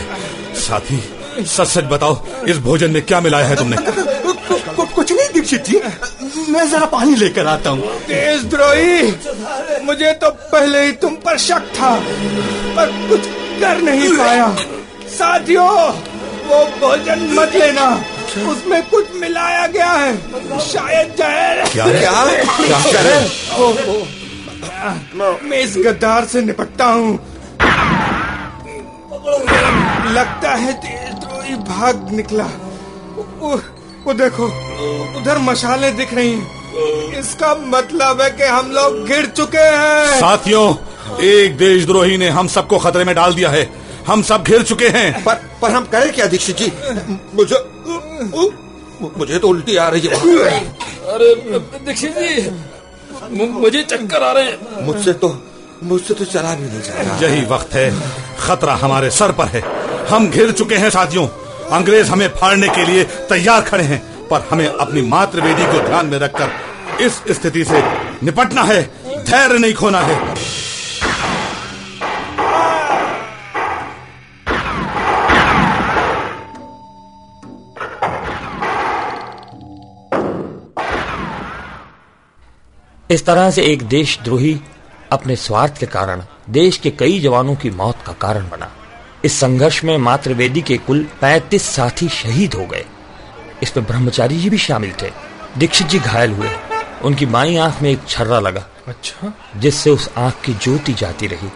साथी 0.60 1.02
सच 1.46 1.68
सच 1.68 1.84
बताओ 1.92 2.18
इस 2.48 2.58
भोजन 2.64 2.92
में 2.92 3.02
क्या 3.06 3.20
मिलाया 3.22 3.46
है 3.48 3.56
तुमने? 3.56 3.78
कुछ 4.96 5.12
नहीं 5.12 5.28
दीक्षित 5.34 5.66
जी 5.66 5.80
मैं 6.52 6.70
जरा 6.70 6.86
पानी 6.86 7.16
लेकर 7.16 7.48
आता 7.48 7.70
हूँ 7.70 7.90
देशद्रोही 8.08 9.82
मुझे 9.86 10.12
तो 10.22 10.30
पहले 10.52 10.86
ही 10.86 10.92
तुम 11.04 11.16
पर 11.26 11.38
शक 11.38 11.72
था 11.80 11.96
पर 12.76 12.92
कुछ 13.10 13.28
कर 13.62 13.82
नहीं 13.82 14.10
पाया 14.18 14.48
साथियों 15.18 15.70
वो 16.50 16.66
भोजन 16.80 17.28
मत 17.40 17.56
लेना 17.56 17.88
उसमें 18.52 18.82
कुछ 18.90 19.16
मिलाया 19.22 19.66
गया 19.68 19.92
है 19.92 20.60
शायद 20.68 21.16
जहर 21.18 21.64
क्या 21.70 21.86
क्या 21.88 22.82
क्या 22.82 23.02
ओ, 23.58 23.64
मैं 25.44 25.60
इस 25.62 25.76
गद्दार 25.86 26.26
से 26.26 26.42
निपटता 26.42 26.86
हूँ 26.86 27.14
लगता 30.14 30.54
है 30.56 30.74
भाग 31.56 32.08
निकला। 32.12 32.44
वो, 32.44 33.62
वो 34.06 34.14
देखो 34.14 34.46
उधर 35.20 35.38
मशाले 35.38 35.92
दिख 35.92 36.14
रही 36.14 36.32
हैं। 36.32 37.20
इसका 37.20 37.56
मतलब 37.56 38.22
है 38.22 38.30
कि 38.30 38.44
हम 38.44 38.72
लोग 38.72 39.08
गिर 39.08 39.26
चुके 39.26 39.58
हैं। 39.58 40.20
साथियों 40.20 40.74
एक 41.24 41.58
देशद्रोही 41.58 42.18
ने 42.18 42.30
हम 42.30 42.48
सबको 42.48 42.78
खतरे 42.80 43.04
में 43.04 43.16
डाल 43.16 43.34
दिया 43.34 43.50
है। 43.50 43.70
हम 44.08 44.22
सब 44.22 44.44
घिर 44.44 44.64
चुके 44.64 44.88
हैं। 44.88 45.24
पर 45.24 45.34
पर 45.62 45.72
हम 45.72 45.86
करें 45.86 46.14
क्या 46.14 46.26
दीक्षित 46.26 46.58
जी? 46.58 46.72
मुझे 47.36 47.64
मुझे 49.18 49.40
तो 49.40 49.48
उल्टी 49.48 49.76
आ 49.76 49.88
रही 49.90 50.02
है। 50.02 50.16
अरे 51.10 51.36
दीक्षित 51.86 52.18
जी 52.18 52.50
मुझे 53.52 53.84
चक्कर 53.84 54.24
आ 54.24 54.32
रहे 54.32 54.44
हैं। 54.44 54.86
मुझसे 54.86 55.14
तो 55.14 55.44
मुझसे 55.84 56.14
तो 56.14 56.26
चला 56.26 56.56
भी 56.56 56.66
नहीं 56.66 56.82
जा 56.82 57.02
रहा। 57.02 57.18
यही 57.18 57.46
वक्त 57.46 57.74
है। 57.74 57.94
खतरा 58.40 58.76
हमारे 58.76 59.10
सर 59.10 59.32
पर 59.32 59.46
है। 59.46 59.79
हम 60.10 60.30
घिर 60.30 60.52
चुके 60.52 60.76
हैं 60.76 60.90
साथियों। 60.90 61.28
अंग्रेज़ 61.72 62.10
हमें 62.10 62.28
फाड़ने 62.30 62.68
के 62.70 62.86
लिए 62.86 63.04
तैयार 63.30 63.62
खड़े 63.62 63.84
हैं, 63.84 64.00
पर 64.28 64.48
हमें 64.52 64.68
अपनी 64.68 65.02
मातृवेदी 65.02 65.66
को 65.66 65.88
ध्यान 65.88 66.06
में 66.06 66.18
रखकर 66.20 66.50
इस 67.02 67.22
स्थिति 67.32 67.64
से 67.64 67.82
निपटना 68.24 68.64
है, 68.64 68.82
धैर्य 69.24 69.58
नहीं 69.58 69.74
खोना 69.74 70.02
है। 70.02 70.18
इस 83.12 83.26
तरह 83.26 83.52
से 83.52 83.62
एक 83.64 83.84
देशद्रोही 83.84 84.60
अपने 85.12 85.36
स्वार्थ 85.36 85.78
के 85.78 85.86
कारण, 85.86 86.24
देश 86.50 86.78
के 86.78 86.90
कई 86.90 87.20
जवानों 87.20 87.56
की 87.56 87.70
मौत 87.70 87.98
का 88.06 88.14
कारण 88.14 88.50
बना। 88.50 88.72
इस 89.26 89.40
संघर्ष 89.40 89.84
में 89.84 89.98
मातृवेदी 89.98 90.62
के 90.62 90.78
कुल 90.78 91.08
35 91.22 91.64
साथी 91.64 92.10
शहीद 92.10 92.54
हो 92.54 92.66
गए। 92.66 92.86
इसमें 93.64 93.86
ब्रह्मचारी 93.86 94.38
जी 94.38 94.50
भी 94.50 94.58
शामिल 94.58 94.94
थे। 95.02 95.12
दीक्षित 95.58 95.88
जी 95.88 96.00
घायल 96.00 96.32
हुए। 96.32 96.50
उनकी 97.02 97.26
बाई 97.26 97.56
आँख 97.56 97.82
में 97.82 97.92
एक 97.92 98.00
छर्रा 98.08 98.40
लगा। 98.40 98.66
अच्छा। 98.88 99.34
जिससे 99.56 99.90
उस 99.90 100.10
आँख 100.18 100.42
की 100.46 100.54
ज्योति 100.54 100.94
जाती 100.94 101.28
रही। 101.28 101.50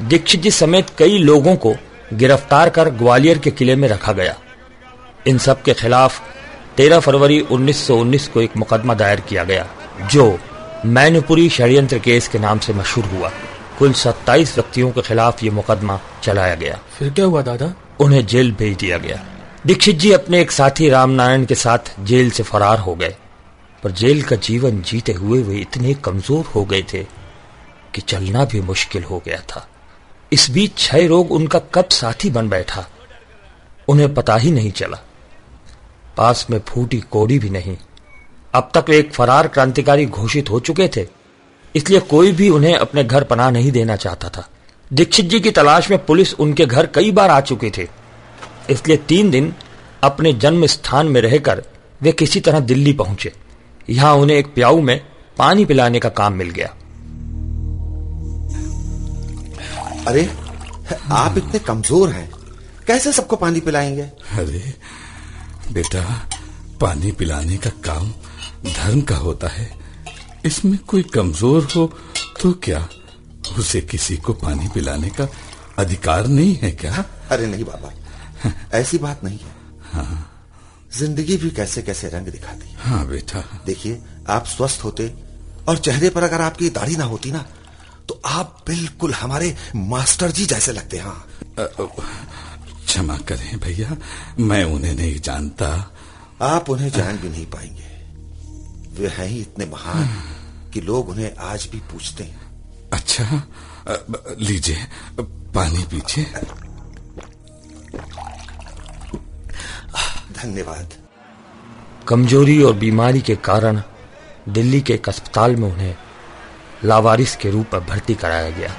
दीक्षित 0.00 0.40
जी 0.40 0.50
समेत 0.50 0.86
कई 0.98 1.18
लोगों 1.18 1.56
को 1.56 1.74
गिरफ़्तार 2.12 2.70
कर 2.70 2.90
ग्वालियर 2.90 3.38
के 3.38 3.50
किले 3.50 3.76
में 3.76 3.88
रखा 3.88 4.12
गया। 4.12 4.36
इन 5.26 5.38
सब 5.38 5.62
के 5.62 5.74
खिलाफ 5.74 6.20
13 6.76 7.00
फरवरी 7.00 7.40
1919 7.40 8.28
को 8.28 8.42
एक 8.42 8.56
मुकदमा 8.56 8.94
दायर 8.94 9.20
किया 9.20 9.44
गया 9.44 9.66
जो 10.02 10.38
मैनपुरी 10.86 11.48
षड्यंत्र 11.50 11.98
केस 11.98 12.28
के 12.28 12.38
नाम 12.38 12.58
से 12.58 12.72
मशहूर 12.72 13.04
हुआ। 13.04 13.32
कुल 13.78 13.92
27 13.92 14.54
व्यक्तियों 14.54 14.90
के 14.90 15.02
खिलाफ 15.02 15.42
ये 15.42 15.50
मुकदमा 15.50 15.98
चलाया 16.22 16.54
गया। 16.54 16.78
फिर 16.98 17.10
क्या 17.10 17.24
हुआ 17.24 17.42
दादा? 17.42 17.72
उन्हें 18.00 18.24
जेल 18.26 18.52
भेज 18.52 18.76
दिया 18.76 18.98
गया। 18.98 19.22
दीक्षित 19.66 19.96
जी 19.96 20.12
अपने 20.12 20.40
एक 20.40 20.50
साथी 20.50 20.88
रामनारायण 20.88 21.44
के 21.44 21.54
साथ 21.54 21.94
जेल 22.00 22.30
से 22.30 22.42
फरार 22.42 22.78
हो 22.78 22.94
गए 22.94 23.14
पर 23.82 23.90
जेल 23.90 24.22
का 24.22 24.36
जीवन 24.38 24.80
जीते 24.82 25.12
हुए 25.12 25.42
वे 25.42 25.56
इतने 25.56 25.94
कमज़ोर 25.94 26.44
हो 26.44 26.64
गए 26.64 26.82
थे 26.92 27.02
कि 27.94 28.00
चलना 28.00 28.44
भी 28.44 28.60
मुश्किल 28.60 29.04
हो 29.04 29.22
गया 29.26 29.40
था। 29.48 29.66
इस 30.32 30.50
बीच 30.50 30.74
क्षय 30.74 31.06
रोग 31.06 31.32
उनका 31.32 31.58
कब 31.74 31.88
साथी 31.88 32.30
बन 32.30 32.48
बैठा 32.48 32.86
उन्हें 33.88 34.12
पता 34.14 34.36
ही 34.36 34.50
नहीं 34.50 34.70
चला। 34.70 34.98
पास 36.16 36.46
में 36.50 36.58
फूटी 36.68 37.00
कोड़ी 37.10 37.38
भी 37.38 37.50
नहीं। 37.50 37.76
अब 38.54 38.70
तक 38.74 38.88
वे 38.88 38.98
एक 38.98 39.12
फरार 39.14 39.48
क्रांतिकारी 39.48 40.06
घोषित 40.06 40.50
हो 40.50 40.60
चुके 40.60 40.88
थे। 40.88 41.06
इसलिए 41.76 42.00
कोई 42.00 42.32
भी 42.32 42.48
उन्हें 42.48 42.74
अपने 42.74 43.04
घर 43.04 43.24
पनाह 43.24 43.50
नहीं 43.50 43.70
देना 43.72 43.96
चाहता 43.96 44.28
था। 44.28 44.48
दीक्षित 44.90 45.26
जी 45.26 45.40
की 45.40 45.50
तलाश 45.50 45.90
में 45.90 46.04
पुलिस 46.06 46.34
उनके 46.34 46.66
घर 46.66 46.86
कई 46.86 47.10
बार 47.10 47.30
आ 47.30 47.40
चुके 47.40 47.70
थे। 47.78 47.86
इसलिए 48.70 48.96
तीन 49.08 49.30
दिन 49.30 49.52
अपने 50.04 50.32
जन्म 50.32 50.66
स्थान 50.66 51.06
में 51.06 51.20
रहकर 51.20 51.62
वे 52.02 52.12
किसी 52.12 52.40
तरह 52.40 52.60
दिल्ली 52.60 52.92
पहुँचे। 52.92 53.32
यहाँ 53.90 54.14
उन्हें 54.14 54.36
एक 54.36 54.54
प्याऊ 54.54 54.80
में 54.80 55.00
पानी 55.38 55.64
पिलाने 55.64 56.00
का 56.00 56.08
काम 56.08 56.32
मिल 56.32 56.50
गया। 56.50 56.66
अरे 60.06 60.28
आप 61.12 61.38
इतने 61.38 61.58
कमज़ोर 61.58 62.10
हैं। 62.10 62.30
कैसे 62.86 63.12
सबको 63.12 63.36
पानी 63.36 63.60
पिलाएँगे? 63.60 64.02
अरे 64.02 64.62
बेटा 65.72 66.02
पानी 66.80 67.12
पिलाने 67.12 67.56
का 67.56 67.70
काम 67.84 68.10
धर्म 68.66 69.00
का 69.00 69.16
होता 69.16 69.48
है। 69.48 69.70
इसमें 70.46 70.78
कोई 70.86 71.02
कमज़ोर 71.14 71.68
हो 71.76 71.86
तो 72.40 72.52
क्या 72.64 72.88
उसे 73.58 73.80
किसी 73.82 74.16
को 74.16 74.32
पानी 74.34 74.68
पिलाने 74.74 75.10
का 75.10 75.28
अधिकार 75.78 76.26
नहीं 76.28 76.54
है 76.56 76.70
क्या? 76.72 77.04
अरे 77.30 77.46
नहीं 77.46 77.64
बाबा 77.64 77.92
ऐसी 78.74 78.98
बात 78.98 79.24
नहीं 79.24 79.38
है। 79.38 79.54
हाँ। 79.92 80.32
ज़िंदगी 80.92 81.36
भी 81.36 81.50
कैसे 81.50 81.82
कैसे 81.82 82.08
रंग 82.08 82.26
दिखाती 82.28 82.68
है। 82.68 82.76
हाँ 82.80 83.06
बेटा। 83.08 83.42
देखिए 83.66 84.02
आप 84.28 84.46
स्वस्थ 84.46 84.84
होते 84.84 85.12
और 85.68 85.78
चेहरे 85.78 86.10
पर 86.10 86.22
अगर 86.22 86.40
आपकी 86.40 86.68
दाढ़ी 86.70 86.96
ना 86.96 87.04
होती 87.04 87.30
ना 87.32 87.44
तो 88.08 88.20
आप 88.26 88.62
बिल्कुल 88.66 89.12
हमारे 89.14 89.54
मास्टर 89.76 90.30
जी 90.30 90.46
जैसे 90.46 90.72
लगते 90.72 90.98
हाँ 90.98 91.26
क्षमा 91.58 93.16
करें 93.28 93.58
भैया 93.60 93.96
मैं 94.40 94.62
उन्हें 94.64 94.94
नहीं 94.94 95.18
जानता। 95.20 95.68
आप 96.42 96.70
उन्हें 96.70 96.90
जान 96.90 97.16
भी 97.18 97.28
नहीं 97.28 97.46
पाएँगे। 97.46 97.94
वे 98.98 99.08
हैं 99.08 99.26
ही 99.26 99.40
इतने 99.40 99.64
महान। 99.66 100.08
कि 100.76 100.80
लोग 100.82 101.08
उन्हें 101.08 101.36
आज 101.40 101.68
भी 101.72 101.78
पूछते 101.90 102.24
हैं। 102.24 102.40
अच्छा 102.92 103.42
लीजिए 104.40 104.86
पानी 105.54 105.82
पीछे 105.90 106.22
धन्यवाद। 110.32 110.94
कमज़ोरी 112.08 112.60
और 112.62 112.74
बीमारी 112.74 113.20
के 113.20 113.36
कारण 113.48 113.80
दिल्ली 114.48 114.80
के 114.80 114.94
एक 114.94 115.08
अस्पताल 115.08 115.56
में 115.56 115.68
उन्हें 115.70 115.94
लावारिस 116.84 117.36
के 117.36 117.50
रूप 117.50 117.74
में 117.74 117.86
भर्ती 117.86 118.14
कराया 118.14 118.50
गया। 118.50 118.74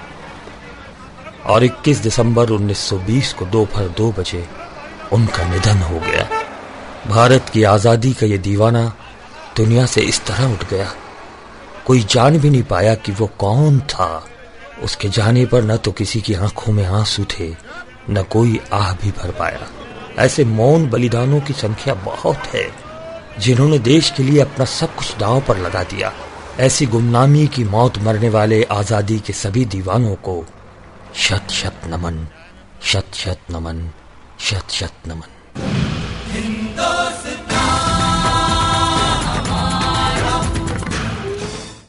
और 1.45 1.63
21 1.63 2.01
दिसंबर 2.03 2.51
1920 2.51 3.33
को 3.33 3.45
दोपहर 3.47 3.87
दो 3.97 4.11
बजे 4.19 4.45
उनका 5.13 5.49
निधन 5.49 5.81
हो 5.83 5.99
गया। 5.99 6.29
भारत 7.07 7.49
की 7.53 7.63
आज़ादी 7.73 8.13
का 8.13 8.25
ये 8.25 8.37
दीवाना 8.37 8.85
दुनिया 9.57 9.85
से 9.87 10.01
इस 10.03 10.25
तरह 10.25 10.53
उठ 10.53 10.69
गया। 10.69 10.93
कोई 11.87 12.01
जान 12.03 12.37
भी 12.37 12.49
नहीं 12.49 12.63
पाया 12.63 12.95
कि 12.95 13.11
वो 13.11 13.27
कौन 13.27 13.79
था। 13.79 14.27
उसके 14.83 15.09
जाने 15.09 15.45
पर 15.45 15.63
न 15.63 15.77
तो 15.77 15.91
किसी 15.91 16.21
की 16.21 16.33
आँखों 16.33 16.73
में 16.73 16.85
आँसू 16.85 17.25
थे, 17.25 17.49
न 18.09 18.23
कोई 18.23 18.59
आह 18.73 18.91
भी 18.93 19.11
भर 19.11 19.31
पाया। 19.31 19.67
ऐसे 20.19 20.45
मौन 20.45 20.89
बलिदानों 20.89 21.39
की 21.41 21.53
संख्या 21.53 21.93
बहुत 21.93 22.37
है, 22.37 22.67
जिन्होंने 23.39 23.79
देश 23.79 24.09
के 24.09 24.23
लिए 24.23 24.39
अपना 24.39 24.65
सब 24.65 24.95
कुछ 24.95 25.17
दांव 25.17 25.41
पर 25.41 25.57
लगा 25.57 25.83
दिया। 25.83 26.13
ऐसी 26.59 26.85
गुमनामी 26.85 27.47
की 27.47 27.63
मौत 27.63 27.97
मरने 27.97 28.29
वाले 28.29 28.63
आज़ादी 28.63 29.19
के 29.19 29.33
सभी 29.33 29.65
दीवानों 29.65 30.15
को 30.15 30.45
शत 31.15 31.49
शत 31.51 31.81
नमन, 31.87 32.27
शत 32.81 33.13
शत 33.13 33.39
नमन, 33.51 33.89
शत 34.39 34.71
शत 34.71 35.07
नमन। 35.07 35.36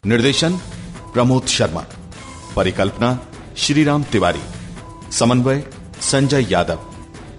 निर्देशन 0.08 0.56
प्रमोद 1.14 1.46
शर्मा, 1.46 1.80
परिकल्पना 2.56 3.08
श्रीराम 3.56 4.02
तिवारी, 4.02 4.40
समन्वय 5.12 5.62
संजय 6.02 6.46
यादव, 6.50 6.78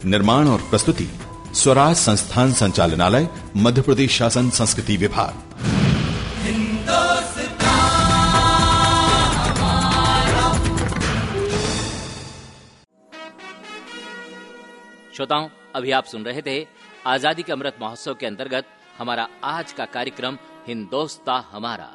निर्माण 0.06 0.48
और 0.48 0.60
प्रस्तुति 0.70 1.08
स्वराज 1.54 1.96
संस्थान 1.96 2.54
संचालनालय 2.54 3.28
मध्य 3.58 3.82
प्रदेश 3.82 4.18
शासन 4.18 4.50
संस्कृति 4.50 4.98
विभाग। 4.98 5.48
श्रोताओं, 15.16 15.48
अभी 15.76 15.92
आप 15.92 16.06
सुन 16.06 16.24
रहे 16.24 16.42
थे 16.42 16.66
आज़ादी 17.08 17.44
के 17.44 17.52
अमृत 17.52 17.78
महोत्सव 17.82 18.14
के 18.14 18.26
अंतर्गत 18.26 18.66
हमारा 19.00 19.28
आज 19.46 19.72
का 19.72 19.86
कार्यक्रम, 19.88 20.38
हिंदोस्ता 20.68 21.44
हमारा। 21.52 21.90